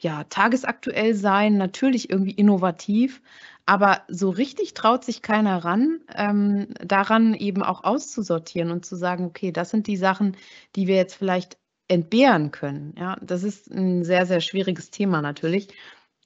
[0.02, 3.22] ja tagesaktuell sein, natürlich irgendwie innovativ,
[3.66, 9.26] aber so richtig traut sich keiner ran, ähm, daran eben auch auszusortieren und zu sagen,
[9.26, 10.38] okay, das sind die Sachen,
[10.76, 12.94] die wir jetzt vielleicht entbehren können.
[12.98, 15.70] Ja, das ist ein sehr, sehr schwieriges Thema natürlich.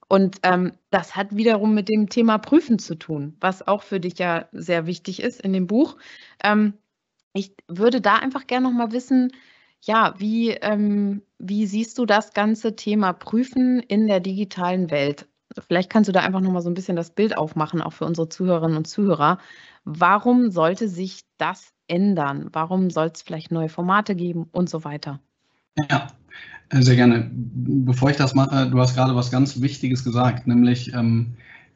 [0.08, 4.18] Und ähm, das hat wiederum mit dem Thema Prüfen zu tun, was auch für dich
[4.18, 5.98] ja sehr wichtig ist in dem Buch.
[6.44, 6.74] Ähm,
[7.34, 9.32] ich würde da einfach gerne noch mal wissen,
[9.82, 15.28] ja, wie, ähm, wie siehst du das ganze Thema Prüfen in der digitalen Welt?
[15.68, 18.06] Vielleicht kannst du da einfach noch mal so ein bisschen das Bild aufmachen, auch für
[18.06, 19.40] unsere Zuhörerinnen und Zuhörer.
[19.84, 22.50] Warum sollte sich das ändern?
[22.54, 25.20] Warum soll es vielleicht neue Formate geben und so weiter?
[25.90, 26.08] Ja,
[26.70, 27.30] äh, sehr gerne.
[27.34, 31.36] Bevor ich das mache, du hast gerade was ganz Wichtiges gesagt, nämlich, ähm,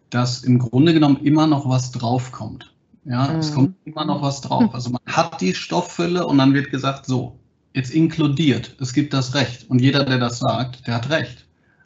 [0.10, 2.74] dass im Grunde genommen immer noch was draufkommt.
[3.06, 3.40] Ja, mhm.
[3.40, 4.74] es kommt immer noch was drauf.
[4.74, 7.40] Also man hat die Stofffülle und dann wird gesagt, so,
[7.74, 9.70] jetzt inkludiert, es gibt das Recht.
[9.70, 11.46] Und jeder, der das sagt, der hat Recht.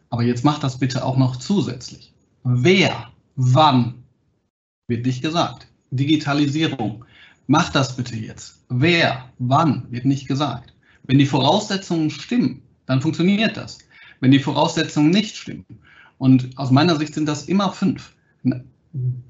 [0.10, 2.14] Aber jetzt macht das bitte auch noch zusätzlich.
[2.44, 4.04] Wer, wann,
[4.88, 5.68] wird nicht gesagt.
[5.92, 7.06] Digitalisierung.
[7.48, 8.64] Macht das bitte jetzt.
[8.70, 10.74] Wer, wann, wird nicht gesagt.
[11.04, 13.80] Wenn die Voraussetzungen stimmen, dann funktioniert das.
[14.20, 15.66] Wenn die Voraussetzungen nicht stimmen,
[16.18, 18.72] und aus meiner Sicht sind das immer fünf, ein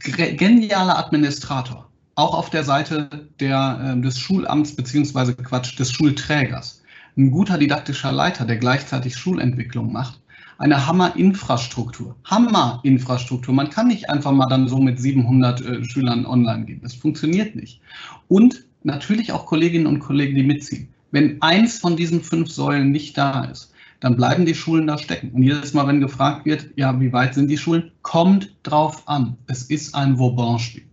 [0.02, 1.87] genialer Administrator,
[2.17, 6.82] auch auf der Seite der, äh, des Schulamts beziehungsweise Quatsch, des Schulträgers,
[7.15, 10.19] ein guter didaktischer Leiter, der gleichzeitig Schulentwicklung macht,
[10.58, 12.15] eine Hammer-Infrastruktur.
[12.25, 13.53] Hammer-Infrastruktur.
[13.53, 16.80] Man kann nicht einfach mal dann so mit 700 äh, Schülern online gehen.
[16.82, 17.82] Das funktioniert nicht.
[18.27, 20.89] Und natürlich auch Kolleginnen und Kollegen, die mitziehen.
[21.12, 25.30] Wenn eins von diesen fünf Säulen nicht da ist, dann bleiben die Schulen da stecken.
[25.32, 29.38] Und jedes Mal, wenn gefragt wird, ja, wie weit sind die Schulen, kommt drauf an.
[29.45, 30.88] Es ist ein Vauban-Spiel.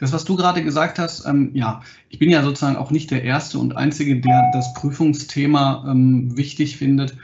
[0.00, 3.22] Das, was du gerade gesagt hast, ähm, ja, ich bin ja sozusagen auch nicht der
[3.22, 7.18] Erste und Einzige, der das Prüfungsthema ähm, wichtig findet.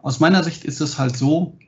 [0.00, 1.58] Aus meiner Sicht ist es halt so,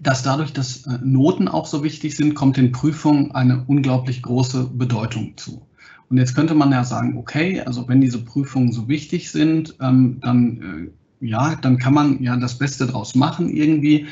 [0.00, 4.64] dass dadurch, dass äh, Noten auch so wichtig sind, kommt den Prüfungen eine unglaublich große
[4.64, 5.64] Bedeutung zu.
[6.10, 10.18] Und jetzt könnte man ja sagen, okay, also wenn diese Prüfungen so wichtig sind, ähm,
[10.20, 14.06] dann äh, ja, dann kann man ja das Beste draus machen irgendwie,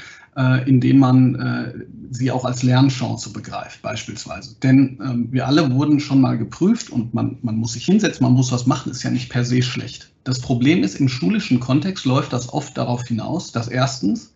[0.67, 1.73] indem man äh,
[2.11, 4.57] sie auch als Lernchance begreift, beispielsweise.
[4.63, 8.35] Denn ähm, wir alle wurden schon mal geprüft und man, man muss sich hinsetzen, man
[8.35, 10.13] muss was machen, ist ja nicht per se schlecht.
[10.25, 14.35] Das Problem ist, im schulischen Kontext läuft das oft darauf hinaus, dass erstens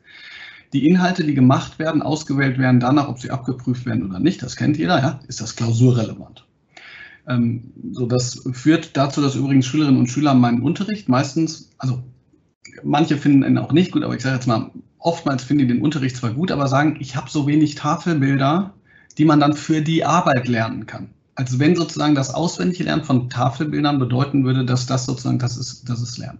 [0.73, 4.43] die Inhalte, die gemacht werden, ausgewählt werden danach, ob sie abgeprüft werden oder nicht.
[4.43, 6.47] Das kennt jeder, ja, ist das klausurrelevant.
[7.29, 12.03] Ähm, so, das führt dazu, dass übrigens Schülerinnen und Schüler meinen Unterricht meistens, also
[12.83, 15.83] manche finden ihn auch nicht gut, aber ich sage jetzt mal, oftmals finden die den
[15.83, 18.75] Unterricht zwar gut, aber sagen, ich habe so wenig Tafelbilder,
[19.19, 21.11] die man dann für die Arbeit lernen kann
[21.41, 25.89] als wenn sozusagen das auswendige Lernen von Tafelbildern bedeuten würde, dass das sozusagen das ist,
[25.89, 26.39] das ist Lernen.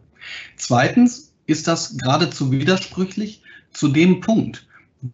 [0.57, 3.43] Zweitens ist das geradezu widersprüchlich
[3.73, 4.69] zu dem Punkt,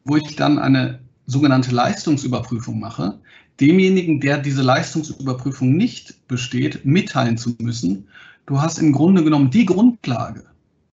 [0.05, 3.21] wo ich dann eine sogenannte Leistungsüberprüfung mache,
[3.61, 8.09] demjenigen, der diese Leistungsüberprüfung nicht besteht, mitteilen zu müssen,
[8.47, 10.47] du hast im Grunde genommen die Grundlage,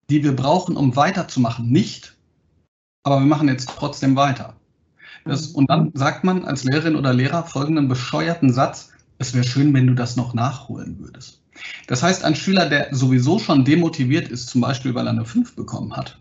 [0.09, 2.15] die wir brauchen, um weiterzumachen, nicht,
[3.07, 4.53] aber wir machen jetzt trotzdem weiter.
[5.23, 9.73] Das, und dann sagt man als Lehrerin oder Lehrer folgenden bescheuerten Satz, es wäre schön,
[9.73, 11.41] wenn du das noch nachholen würdest.
[11.87, 15.55] Das heißt, ein Schüler, der sowieso schon demotiviert ist, zum Beispiel weil er eine 5
[15.55, 16.19] bekommen hat,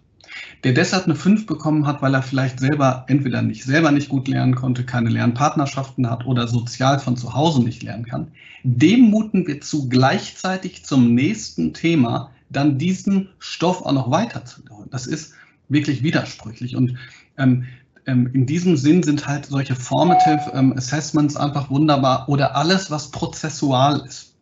[0.62, 4.28] der deshalb eine 5 bekommen hat, weil er vielleicht selber entweder nicht selber nicht gut
[4.28, 8.28] lernen konnte, keine Lernpartnerschaften hat oder sozial von zu Hause nicht lernen kann,
[8.62, 14.88] dem muten wir zu gleichzeitig zum nächsten Thema dann diesen Stoff auch noch weiterzuführen.
[14.90, 15.34] Das ist
[15.68, 16.96] wirklich widersprüchlich und
[17.38, 17.64] ähm,
[18.06, 23.10] ähm, in diesem Sinn sind halt solche Formative ähm, Assessments einfach wunderbar oder alles, was
[23.10, 24.34] prozessual ist.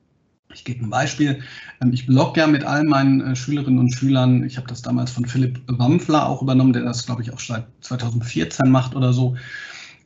[0.53, 1.41] Ich gebe ein Beispiel.
[1.83, 4.45] Ähm, ich blogge ja mit all meinen äh, Schülerinnen und Schülern.
[4.45, 7.67] Ich habe das damals von Philipp Wampfler auch übernommen, der das, glaube ich, auch seit
[7.81, 9.37] 2014 macht oder so.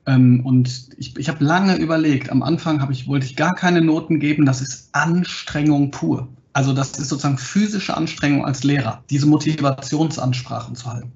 [0.06, 2.30] Ähm, und ich, ich habe lange überlegt.
[2.30, 4.46] Am Anfang ich, wollte ich gar keine Noten geben.
[4.46, 6.28] Das ist Anstrengung pur.
[6.58, 11.12] Also das ist sozusagen physische Anstrengung als Lehrer, diese Motivationsansprachen zu halten.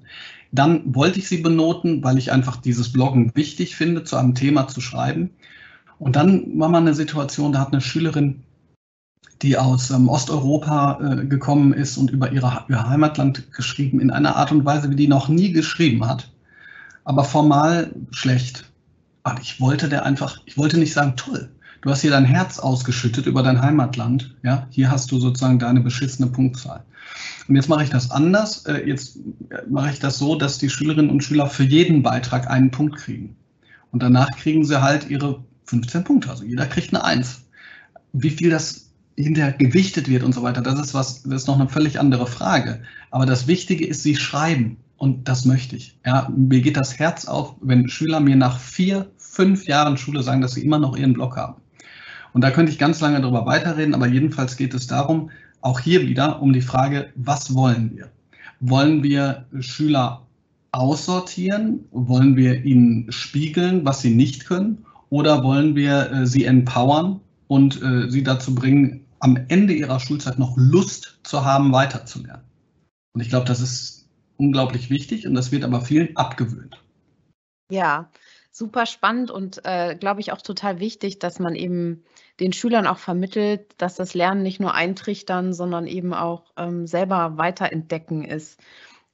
[0.53, 4.69] Dann wollte ich sie benoten, weil ich einfach dieses Bloggen wichtig finde, zu einem Thema
[4.69, 5.31] zu schreiben.
[5.99, 8.43] Und dann war mal eine Situation, da hat eine Schülerin
[9.41, 14.37] die aus ähm, Osteuropa äh, gekommen ist und über ihre, ihr Heimatland geschrieben, in einer
[14.37, 16.31] Art und Weise, wie die noch nie geschrieben hat.
[17.03, 18.71] Aber formal schlecht.
[19.23, 21.49] Aber ich wollte der einfach, ich wollte nicht sagen, toll,
[21.83, 24.35] du hast hier dein Herz ausgeschüttet über dein Heimatland.
[24.41, 26.83] Ja, hier hast du sozusagen deine beschissene Punktzahl.
[27.47, 28.65] Und jetzt mache ich das anders.
[28.65, 29.17] Äh, jetzt
[29.49, 32.95] äh, mache ich das so, dass die Schülerinnen und Schüler für jeden Beitrag einen Punkt
[32.95, 33.35] kriegen.
[33.91, 36.29] Und danach kriegen sie halt ihre 15 Punkte.
[36.29, 37.43] Also jeder kriegt eine Eins.
[38.13, 41.59] Wie viel das hinterher gewichtet wird und so weiter, das ist was, das ist noch
[41.59, 42.81] eine völlig andere Frage.
[43.11, 44.77] Aber das Wichtige ist, sie schreiben.
[44.97, 45.99] Und das möchte ich.
[46.05, 50.39] Ja, mir geht das Herz auf, wenn Schüler mir nach vier, fünf Jahren Schule sagen,
[50.39, 51.62] dass sie immer noch ihren Blog haben.
[52.33, 55.29] Und da könnte ich ganz lange darüber weiterreden, aber jedenfalls geht es darum,
[55.61, 58.11] auch hier wieder um die Frage, was wollen wir?
[58.59, 60.25] Wollen wir Schüler
[60.71, 61.85] aussortieren?
[61.91, 64.85] Wollen wir ihnen spiegeln, was sie nicht können?
[65.09, 70.37] Oder wollen wir äh, sie empowern und äh, sie dazu bringen, am Ende ihrer Schulzeit
[70.37, 72.43] noch Lust zu haben, weiterzulernen.
[73.13, 76.83] Und ich glaube, das ist unglaublich wichtig und das wird aber vielen abgewöhnt.
[77.71, 78.11] Ja,
[78.51, 82.03] super spannend und äh, glaube ich auch total wichtig, dass man eben
[82.39, 87.37] den Schülern auch vermittelt, dass das Lernen nicht nur eintrichtern, sondern eben auch ähm, selber
[87.37, 88.59] weiterentdecken ist.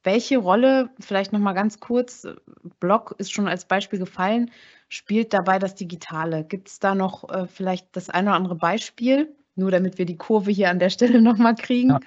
[0.04, 2.26] Welche Rolle, vielleicht nochmal ganz kurz,
[2.80, 4.52] Blog ist schon als Beispiel gefallen,
[4.88, 6.46] spielt dabei das Digitale?
[6.46, 9.36] Gibt es da noch äh, vielleicht das eine oder andere Beispiel?
[9.56, 11.90] Nur damit wir die Kurve hier an der Stelle nochmal kriegen.
[11.90, 12.00] Ja,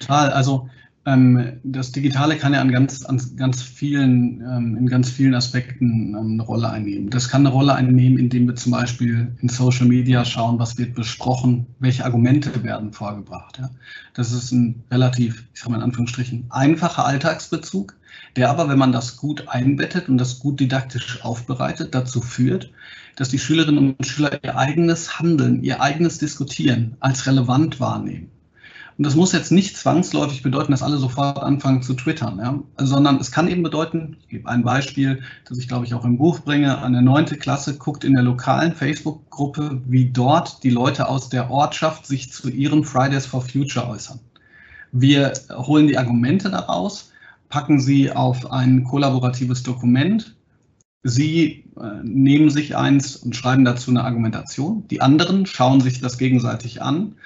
[0.00, 0.30] total.
[0.32, 0.70] Also
[1.06, 6.14] ähm, das Digitale kann ja an ganz, an ganz vielen, ähm, in ganz vielen Aspekten
[6.14, 7.10] ähm, eine Rolle einnehmen.
[7.10, 10.94] Das kann eine Rolle einnehmen, indem wir zum Beispiel in Social Media schauen, was wird
[10.94, 13.58] besprochen, welche Argumente werden vorgebracht.
[13.58, 13.70] Ja.
[14.14, 17.94] Das ist ein relativ, ich sage mal in Anführungsstrichen, einfacher Alltagsbezug,
[18.36, 22.70] der aber, wenn man das gut einbettet und das gut didaktisch aufbereitet, dazu führt,
[23.16, 28.30] dass die Schülerinnen und Schüler ihr eigenes Handeln, ihr eigenes Diskutieren als relevant wahrnehmen.
[28.96, 32.62] Und das muss jetzt nicht zwangsläufig bedeuten, dass alle sofort anfangen zu twittern, ja?
[32.78, 36.16] sondern es kann eben bedeuten, ich gebe ein Beispiel, das ich glaube ich auch im
[36.16, 41.28] Buch bringe, eine neunte Klasse guckt in der lokalen Facebook-Gruppe, wie dort die Leute aus
[41.28, 44.20] der Ortschaft sich zu ihren Fridays for Future äußern.
[44.92, 47.10] Wir holen die Argumente daraus,
[47.48, 50.36] packen sie auf ein kollaboratives Dokument,
[51.06, 54.88] Sie äh, nehmen sich eins und schreiben dazu eine Argumentation.
[54.88, 57.16] Die anderen schauen sich das gegenseitig an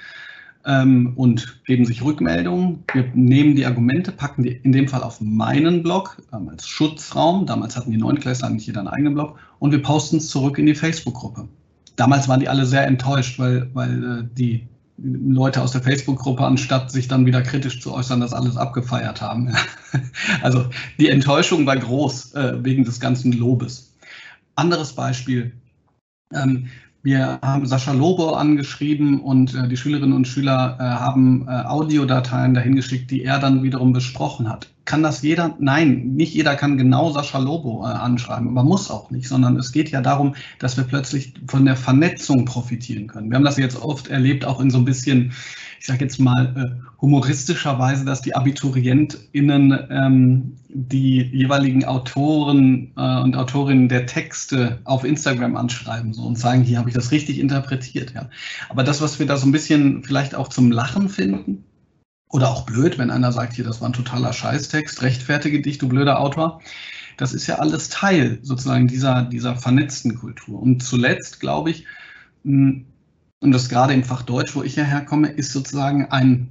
[0.65, 2.83] ähm, und geben sich Rückmeldungen.
[2.93, 7.45] Wir nehmen die Argumente, packen die in dem Fall auf meinen Blog ähm, als Schutzraum.
[7.45, 9.37] Damals hatten die Neunklässler nicht jeder einen eigenen Blog.
[9.59, 11.47] Und wir posten es zurück in die Facebook-Gruppe.
[11.95, 14.67] Damals waren die alle sehr enttäuscht, weil, weil äh, die
[15.01, 19.53] Leute aus der Facebook-Gruppe, anstatt sich dann wieder kritisch zu äußern, das alles abgefeiert haben.
[20.41, 20.65] also
[20.99, 23.95] die Enttäuschung war groß äh, wegen des ganzen Lobes.
[24.55, 25.53] Anderes Beispiel.
[26.33, 26.67] Ähm,
[27.01, 32.53] wir haben Sascha Lobo angeschrieben und äh, die Schülerinnen und Schüler äh, haben äh, Audiodateien
[32.53, 34.69] dahin geschickt, die er dann wiederum besprochen hat.
[34.83, 35.55] Kann das jeder?
[35.59, 39.71] Nein, nicht jeder kann genau Sascha Lobo äh, anschreiben, aber muss auch nicht, sondern es
[39.71, 43.29] geht ja darum, dass wir plötzlich von der Vernetzung profitieren können.
[43.29, 45.31] Wir haben das jetzt oft erlebt, auch in so ein bisschen
[45.79, 53.35] ich sage jetzt mal äh, humoristischerweise, dass die AbiturientInnen ähm, die jeweiligen Autoren äh, und
[53.37, 58.13] Autorinnen der Texte auf Instagram anschreiben so, und sagen, hier habe ich das richtig interpretiert.
[58.13, 58.29] Ja.
[58.67, 61.63] Aber das, was wir da so ein bisschen vielleicht auch zum Lachen finden,
[62.31, 65.87] oder auch blöd, wenn einer sagt, hier, das war ein totaler Scheißtext, rechtfertige dich, du
[65.87, 66.61] blöder Autor.
[67.17, 70.61] Das ist ja alles Teil sozusagen dieser, dieser vernetzten Kultur.
[70.61, 71.85] Und zuletzt, glaube ich,
[73.39, 76.49] und das gerade im Fach Deutsch, wo ich ja herkomme, ist sozusagen ein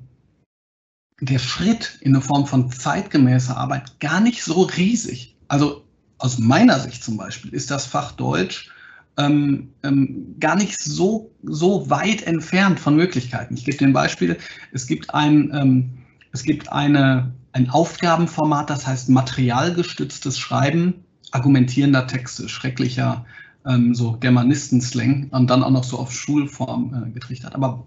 [1.21, 5.37] der Schritt in eine Form von zeitgemäßer Arbeit gar nicht so riesig.
[5.49, 5.85] Also
[6.19, 8.71] aus meiner Sicht zum Beispiel ist das Fach Deutsch
[9.17, 13.55] ähm, ähm, gar nicht so, so weit entfernt von Möglichkeiten.
[13.55, 14.39] Ich gebe dir ein Beispiel.
[14.73, 15.99] Es gibt ein, ähm,
[16.33, 23.27] es gibt eine, ein Aufgabenformat, das heißt materialgestütztes Schreiben argumentierender Texte, schrecklicher
[23.69, 27.55] ähm, so Germanisten-Slang und dann auch noch so auf Schulform äh, getrichtert.
[27.55, 27.85] Aber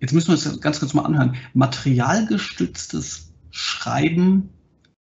[0.00, 1.36] jetzt müssen wir uns ganz kurz mal anhören.
[1.52, 4.48] Materialgestütztes Schreiben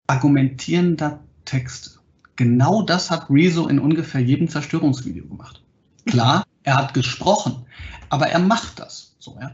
[0.07, 1.91] argumentierender Texte.
[2.35, 5.63] Genau das hat Rezo in ungefähr jedem Zerstörungsvideo gemacht.
[6.05, 7.65] Klar, er hat gesprochen,
[8.09, 9.15] aber er macht das.
[9.19, 9.51] So, ja.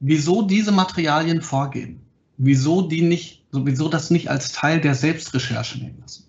[0.00, 2.02] Wieso diese Materialien vorgeben?
[2.36, 6.25] Wieso die nicht, sowieso das nicht als Teil der Selbstrecherche nehmen lassen?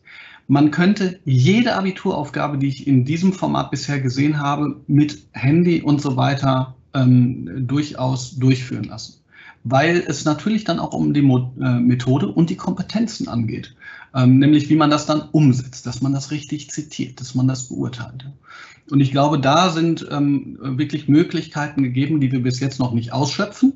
[0.48, 6.02] Man könnte jede Abituraufgabe, die ich in diesem Format bisher gesehen habe, mit Handy und
[6.02, 9.22] so weiter ähm, durchaus durchführen lassen.
[9.66, 13.76] Weil es natürlich dann auch um die Mo äh, Methode und die Kompetenzen angeht.
[14.16, 17.68] Ähm, nämlich wie man das dann umsetzt, dass man das richtig zitiert, dass man das
[17.68, 18.26] beurteilt.
[18.90, 23.12] Und ich glaube, da sind ähm, wirklich Möglichkeiten gegeben, die wir bis jetzt noch nicht
[23.12, 23.74] ausschöpfen,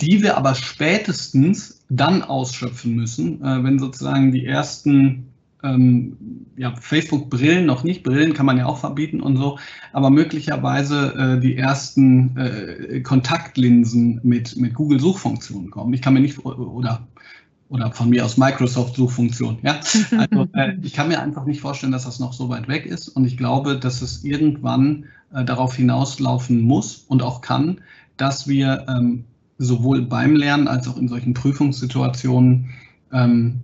[0.00, 6.16] die wir aber spätestens dann ausschöpfen müssen, äh, wenn sozusagen die ersten ähm,
[6.56, 9.58] ja, Facebook-Brillen noch nicht, Brillen kann man ja auch verbieten und so,
[9.92, 15.92] aber möglicherweise äh, die ersten äh, Kontaktlinsen mit, mit Google-Suchfunktionen kommen.
[15.94, 17.06] Ich kann mir nicht, oder,
[17.68, 19.80] oder von mir aus Microsoft-Suchfunktion, ja.
[20.16, 23.08] Also äh, ich kann mir einfach nicht vorstellen, dass das noch so weit weg ist
[23.08, 27.80] und ich glaube, dass es irgendwann äh, darauf hinauslaufen muss und auch kann,
[28.16, 29.24] dass wir ähm,
[29.58, 32.70] sowohl beim Lernen als auch in solchen Prüfungssituationen
[33.12, 33.60] ähm,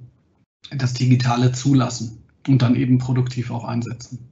[0.71, 4.29] das Digitale zulassen und dann eben produktiv auch einsetzen.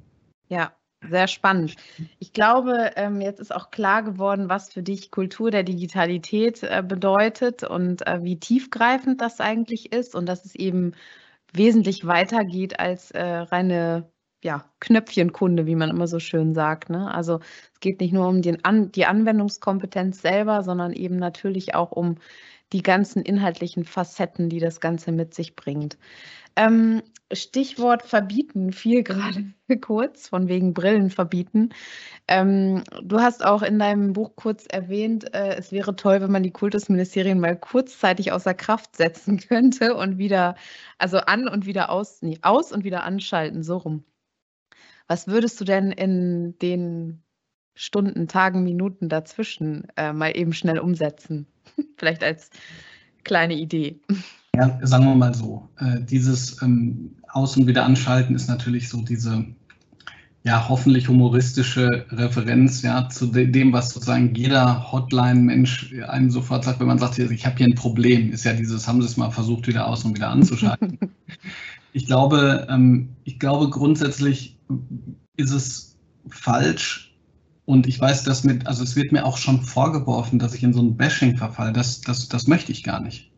[0.48, 0.72] Ja,
[1.08, 1.76] sehr spannend.
[2.18, 6.82] Ich glaube, ähm, jetzt ist auch klar geworden, was für dich Kultur der Digitalität äh,
[6.86, 10.92] bedeutet und äh, wie tiefgreifend das eigentlich ist und dass es eben
[11.52, 14.10] wesentlich weiter geht als äh, reine
[14.42, 16.90] ja, Knöpfchenkunde, wie man immer so schön sagt.
[16.90, 17.12] Ne?
[17.12, 17.40] Also
[17.72, 22.16] es geht nicht nur um den An die Anwendungskompetenz selber, sondern eben natürlich auch um
[22.72, 25.98] die ganzen inhaltlichen Facetten, die das Ganze mit sich bringt.
[26.56, 29.44] Ähm, Stichwort verbieten fiel gerade
[29.80, 31.70] kurz, von wegen Brillen verbieten.
[32.28, 36.42] Ähm, du hast auch in deinem Buch kurz erwähnt, äh, es wäre toll, wenn man
[36.42, 40.56] die Kultusministerien mal kurzzeitig außer Kraft setzen könnte und wieder,
[40.98, 44.04] also an und wieder aus, nee, aus und wieder anschalten, so rum.
[45.08, 47.22] Was würdest du denn in den
[47.74, 51.46] Stunden, Tagen, Minuten dazwischen äh, mal eben schnell umsetzen?
[51.96, 52.50] Vielleicht als
[53.24, 54.00] kleine Idee.
[54.54, 55.68] Ja, sagen wir mal so.
[55.78, 59.46] Äh, dieses ähm, Aus- und Wiederanschalten ist natürlich so diese
[60.44, 66.88] ja, hoffentlich humoristische Referenz ja, zu dem, was sozusagen jeder Hotline-Mensch einem sofort sagt, wenn
[66.88, 69.68] man sagt, ich habe hier ein Problem, ist ja dieses, haben Sie es mal versucht,
[69.68, 70.98] wieder aus und wieder anzuschalten.
[71.92, 74.58] ich glaube, ähm, ich glaube grundsätzlich
[75.36, 75.96] ist es
[76.28, 77.11] falsch,
[77.64, 80.72] und ich weiß, dass mit, also es wird mir auch schon vorgeworfen, dass ich in
[80.72, 81.72] so ein Bashing verfalle.
[81.72, 83.30] Das, das, das möchte ich gar nicht.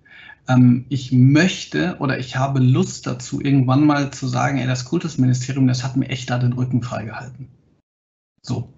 [0.48, 5.66] Ähm, ich möchte oder ich habe Lust dazu, irgendwann mal zu sagen, ey, das Kultusministerium,
[5.66, 7.48] das hat mir echt da den Rücken freigehalten.
[8.42, 8.72] So.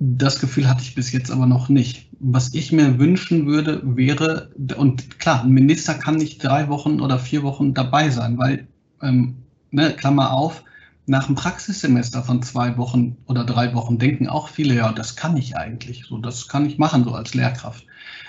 [0.00, 2.08] Das Gefühl hatte ich bis jetzt aber noch nicht.
[2.18, 7.18] Was ich mir wünschen würde, wäre, und klar, ein Minister kann nicht drei Wochen oder
[7.18, 8.66] vier Wochen dabei sein, weil,
[9.02, 9.36] ähm,
[9.70, 10.64] ne, Klammer auf,
[11.06, 15.36] nach einem Praxissemester von zwei Wochen oder drei Wochen denken auch viele, ja, das kann
[15.36, 17.84] ich eigentlich, so das kann ich machen so als Lehrkraft.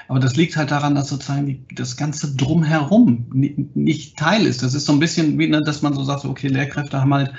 [0.07, 4.61] Aber das liegt halt daran, dass sozusagen das ganze drumherum nicht, nicht, Teil ist.
[4.61, 7.33] Das ist so ein bisschen wie, ne, dass man so sagt, okay, Lehrkräfte haben halt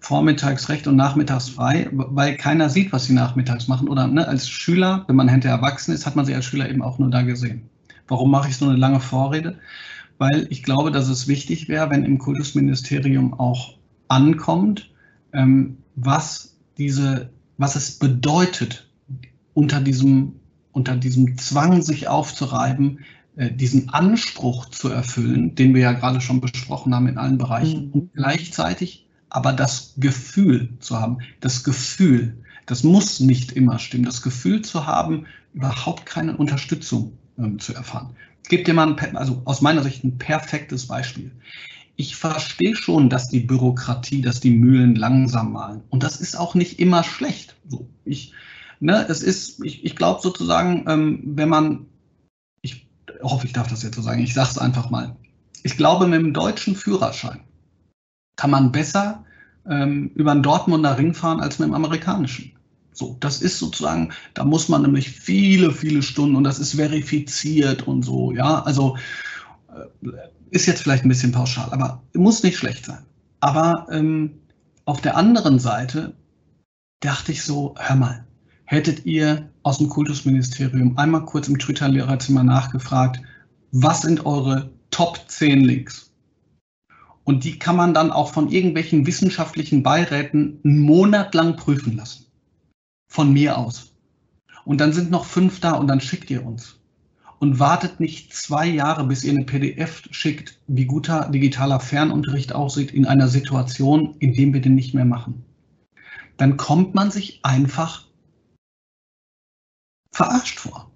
[0.00, 3.88] vormittags recht und nachmittags frei, weil keiner sieht, was sie nachmittags machen.
[3.88, 6.82] Oder ne, als Schüler, wenn man hinterher erwachsen ist, hat man sie als Schüler eben
[6.82, 7.68] auch nur da gesehen.
[8.08, 9.58] Warum mache ich so eine lange Vorrede?
[10.18, 13.74] Weil ich glaube, dass es wichtig wäre, wenn im Kultusministerium auch
[14.08, 14.90] ankommt,
[15.32, 18.88] ähm, was, diese, was es bedeutet,
[19.54, 20.36] unter diesem,
[20.72, 23.00] unter diesem Zwang, sich aufzureiben,
[23.36, 27.86] äh, diesen Anspruch zu erfüllen, den wir ja gerade schon besprochen haben in allen Bereichen,
[27.86, 27.92] mhm.
[27.92, 34.22] und gleichzeitig aber das Gefühl zu haben, das Gefühl, das muss nicht immer stimmen, das
[34.22, 38.16] Gefühl zu haben, überhaupt keine Unterstützung ähm, zu erfahren.
[38.42, 41.32] Ich gebe dir mal ein, also aus meiner Sicht ein perfektes Beispiel
[41.96, 45.82] ich verstehe schon, dass die Bürokratie, dass die Mühlen langsam malen.
[45.88, 47.56] Und das ist auch nicht immer schlecht.
[47.68, 48.32] So, ich,
[48.80, 51.86] ne, es ist, ich, ich glaube sozusagen, ähm, wenn man,
[52.60, 52.86] ich
[53.22, 55.16] hoffe, ich darf das jetzt so sagen, ich sage es einfach mal.
[55.62, 57.40] Ich glaube, mit dem deutschen Führerschein
[58.36, 59.24] kann man besser
[59.68, 62.52] ähm, über den Dortmunder Ring fahren als mit dem amerikanischen.
[62.92, 67.86] So, das ist sozusagen, da muss man nämlich viele, viele Stunden und das ist verifiziert
[67.86, 68.62] und so, ja.
[68.62, 68.96] Also
[70.50, 73.04] ist jetzt vielleicht ein bisschen pauschal, aber muss nicht schlecht sein.
[73.40, 74.40] Aber ähm,
[74.84, 76.14] auf der anderen Seite
[77.00, 78.26] dachte ich so, hör mal,
[78.64, 83.20] hättet ihr aus dem Kultusministerium einmal kurz im Twitter-Lehrerzimmer nachgefragt,
[83.72, 86.12] was sind eure Top 10 Links?
[87.24, 92.26] Und die kann man dann auch von irgendwelchen wissenschaftlichen Beiräten einen Monat lang prüfen lassen.
[93.10, 93.92] Von mir aus.
[94.64, 96.78] Und dann sind noch fünf da und dann schickt ihr uns.
[97.38, 102.92] Und wartet nicht zwei Jahre, bis ihr eine PDF schickt, wie guter digitaler Fernunterricht aussieht
[102.92, 105.44] in einer Situation, in dem wir den nicht mehr machen.
[106.38, 108.06] Dann kommt man sich einfach
[110.12, 110.90] verarscht vor.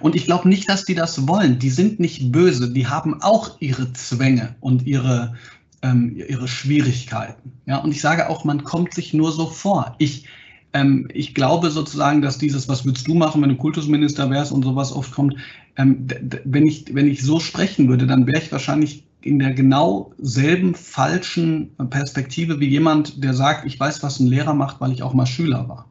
[0.00, 1.58] Und ich glaube nicht, dass die das wollen.
[1.58, 2.72] Die sind nicht böse.
[2.72, 5.34] Die haben auch ihre Zwänge und ihre,
[5.82, 7.52] ähm, ihre Schwierigkeiten.
[7.66, 9.96] Ja, und ich sage auch, man kommt sich nur so vor.
[9.98, 10.26] Ich,
[10.72, 14.62] ähm, ich glaube sozusagen, dass dieses, was würdest du machen, wenn du Kultusminister wärst und
[14.62, 15.36] sowas oft kommt,
[15.76, 16.06] ähm,
[16.44, 20.74] wenn, ich, wenn ich so sprechen würde, dann wäre ich wahrscheinlich in der genau selben
[20.74, 25.14] falschen Perspektive wie jemand, der sagt, ich weiß, was ein Lehrer macht, weil ich auch
[25.14, 25.88] mal Schüler war.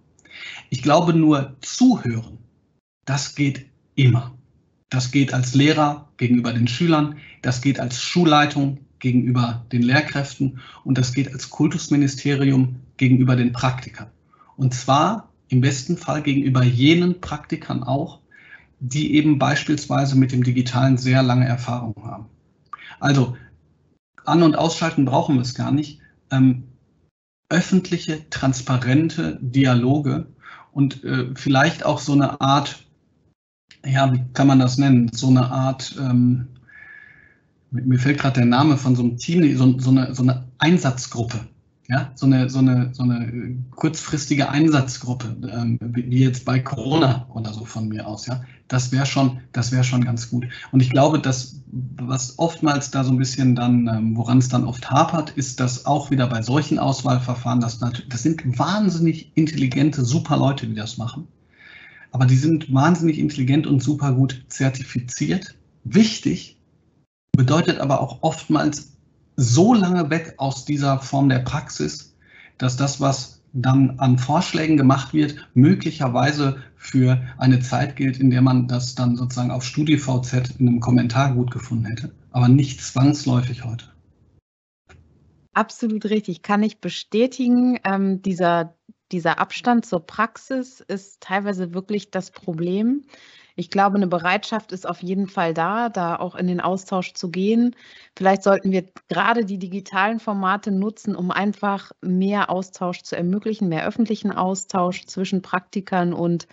[0.69, 2.39] Ich glaube nur zuhören
[3.11, 3.65] das geht
[3.95, 4.37] immer.
[4.89, 10.97] Das geht als Lehrer gegenüber den Schülern, das geht als Schulleitung gegenüber den Lehrkräften und
[10.97, 14.07] das geht als Kultusministerium gegenüber den Praktikern.
[14.55, 18.20] Und zwar im besten Fall gegenüber jenen Praktikern auch,
[18.81, 22.25] die eben beispielsweise mit dem Digitalen sehr lange Erfahrung haben.
[22.99, 23.37] Also
[24.25, 25.99] an- und ausschalten brauchen wir es gar nicht.
[26.29, 26.63] Ähm,
[27.47, 30.27] öffentliche, transparente Dialoge
[30.73, 32.85] und äh, vielleicht auch so eine Art
[33.85, 35.09] ja, wie kann man das nennen?
[35.13, 36.47] So eine Art, ähm,
[37.71, 41.39] mir fällt gerade der Name von so einem Team, so, so, eine, so eine Einsatzgruppe.
[41.87, 47.51] Ja, so eine, so eine, so eine kurzfristige Einsatzgruppe, ähm, wie jetzt bei Corona oder
[47.51, 48.41] so von mir aus, ja.
[48.71, 50.47] Das wäre schon, das wäre schon ganz gut.
[50.71, 54.63] Und ich glaube, dass, was oftmals da so ein bisschen dann, ähm, woran es dann
[54.63, 60.37] oft hapert, ist, dass auch wieder bei solchen Auswahlverfahren, das, das sind wahnsinnig intelligente, super
[60.37, 61.27] Leute, die das machen
[62.11, 65.55] aber die sind wahnsinnig intelligent und super gut zertifiziert.
[65.83, 66.57] Wichtig,
[67.35, 68.91] bedeutet aber auch oftmals
[69.37, 72.13] so lange weg aus dieser Form der Praxis,
[72.57, 78.41] dass das, was dann an Vorschlägen gemacht wird, möglicherweise für eine Zeit gilt, in der
[78.41, 83.65] man das dann sozusagen auf StudiVZ in einem Kommentar gut gefunden hätte, aber nicht zwangsläufig
[83.65, 83.85] heute.
[85.53, 87.77] Absolut richtig, kann ich bestätigen.
[87.83, 88.75] Ähm, dieser
[89.11, 93.03] dieser Abstand zur Praxis ist teilweise wirklich das Problem.
[93.55, 97.29] Ich glaube, eine Bereitschaft ist auf jeden Fall da, da auch in den Austausch zu
[97.29, 97.75] gehen.
[98.15, 103.85] Vielleicht sollten wir gerade die digitalen Formate nutzen, um einfach mehr Austausch zu ermöglichen, mehr
[103.85, 106.47] öffentlichen Austausch zwischen Praktikern und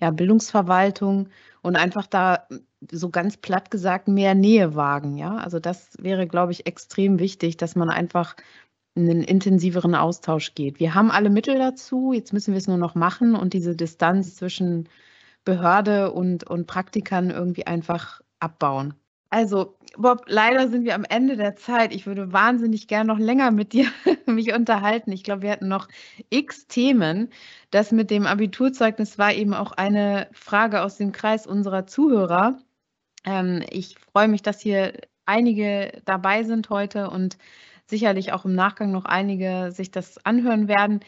[0.00, 1.28] ja, Bildungsverwaltung
[1.62, 2.46] und einfach da
[2.90, 5.16] so ganz platt gesagt mehr Nähe wagen.
[5.16, 8.36] Ja, also das wäre, glaube ich, extrem wichtig, dass man einfach
[8.96, 10.78] einen intensiveren Austausch geht.
[10.78, 14.36] Wir haben alle Mittel dazu, jetzt müssen wir es nur noch machen und diese Distanz
[14.36, 14.88] zwischen
[15.44, 18.94] Behörde und, und Praktikern irgendwie einfach abbauen.
[19.30, 21.92] Also, Bob, leider sind wir am Ende der Zeit.
[21.92, 23.86] Ich würde wahnsinnig gerne noch länger mit dir
[24.26, 25.10] mich unterhalten.
[25.12, 25.88] Ich glaube, wir hatten noch
[26.30, 27.30] x Themen.
[27.70, 32.58] Das mit dem Abiturzeugnis war eben auch eine Frage aus dem Kreis unserer Zuhörer.
[33.24, 34.92] Ähm, ich freue mich, dass hier
[35.26, 37.36] einige dabei sind heute und
[37.86, 41.00] sicherlich auch im Nachgang noch einige sich das anhören werden.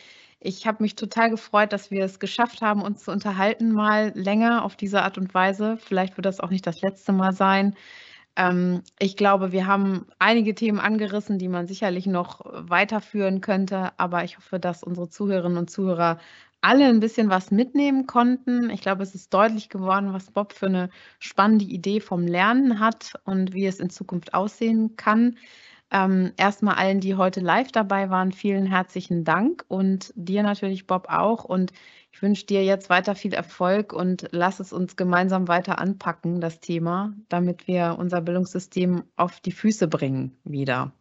[0.46, 4.64] Ich habe mich total gefreut, dass wir es geschafft haben, uns zu unterhalten, mal länger
[4.64, 5.76] auf diese Art und Weise.
[5.76, 7.74] Vielleicht wird das auch nicht das letzte Mal sein.
[8.36, 13.98] Ähm, ich glaube, wir haben einige Themen angerissen, die man sicherlich noch weiterführen könnte.
[13.98, 16.18] Aber ich hoffe, dass unsere Zuhörerinnen und Zuhörer
[16.60, 18.70] alle ein bisschen was mitnehmen konnten.
[18.70, 23.14] Ich glaube, es ist deutlich geworden, was Bob für eine spannende Idee vom Lernen hat
[23.24, 25.38] und wie es in Zukunft aussehen kann.
[25.92, 31.06] Ähm, erstmal allen, die heute live dabei waren, vielen herzlichen Dank und dir natürlich, Bob,
[31.08, 31.44] auch.
[31.44, 31.72] Und
[32.10, 36.60] ich wünsche dir jetzt weiter viel Erfolg und lass es uns gemeinsam weiter anpacken, das
[36.60, 40.92] Thema, damit wir unser Bildungssystem auf die Füße bringen wieder.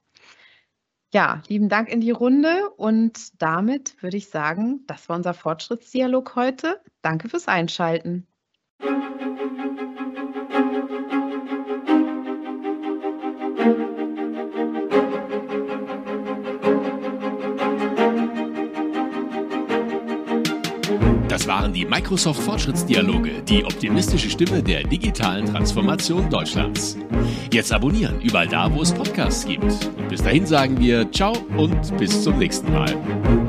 [1.14, 6.36] Ja, lieben Dank in die Runde und damit würde ich sagen, das war unser Fortschrittsdialog
[6.36, 6.82] heute.
[7.02, 8.28] Danke fürs Einschalten.
[21.36, 26.98] Das waren die Microsoft Fortschrittsdialoge, die optimistische Stimme der digitalen Transformation Deutschlands.
[27.52, 29.66] Jetzt abonnieren, überall da, wo es Podcasts gibt.
[29.98, 33.45] Und bis dahin sagen wir Ciao und bis zum nächsten Mal.